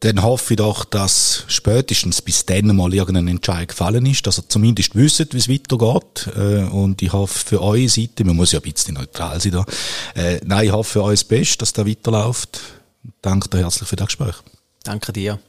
Dann 0.00 0.22
hoffe 0.22 0.54
ich 0.54 0.58
doch, 0.58 0.84
dass 0.84 1.44
spätestens 1.48 2.22
bis 2.22 2.46
dann 2.46 2.74
mal 2.76 2.94
irgendein 2.94 3.26
Entscheid 3.26 3.68
gefallen 3.68 4.06
ist, 4.06 4.26
dass 4.26 4.38
ihr 4.38 4.48
zumindest 4.48 4.94
wisst, 4.94 5.34
wie 5.34 5.38
es 5.38 5.48
weitergeht. 5.48 6.30
Äh, 6.36 6.64
und 6.64 7.02
ich 7.02 7.12
hoffe 7.12 7.38
für 7.38 7.62
eure 7.62 7.88
Seite, 7.88 8.24
man 8.24 8.36
muss 8.36 8.52
ja 8.52 8.60
ein 8.60 8.72
bisschen 8.72 8.94
neutral 8.94 9.40
sein 9.40 9.52
da, 9.52 9.64
äh, 10.14 10.40
nein, 10.44 10.66
ich 10.66 10.72
hoffe 10.72 10.92
für 10.92 11.02
euch 11.02 11.20
das 11.20 11.24
Beste, 11.24 11.58
dass 11.58 11.72
da 11.72 11.86
weiterläuft. 11.86 12.60
Danke 13.22 13.48
dir 13.48 13.58
herzlich 13.58 13.88
für 13.88 13.96
das 13.96 14.06
Gespräch. 14.06 14.36
Danke 14.84 15.12
dir. 15.12 15.40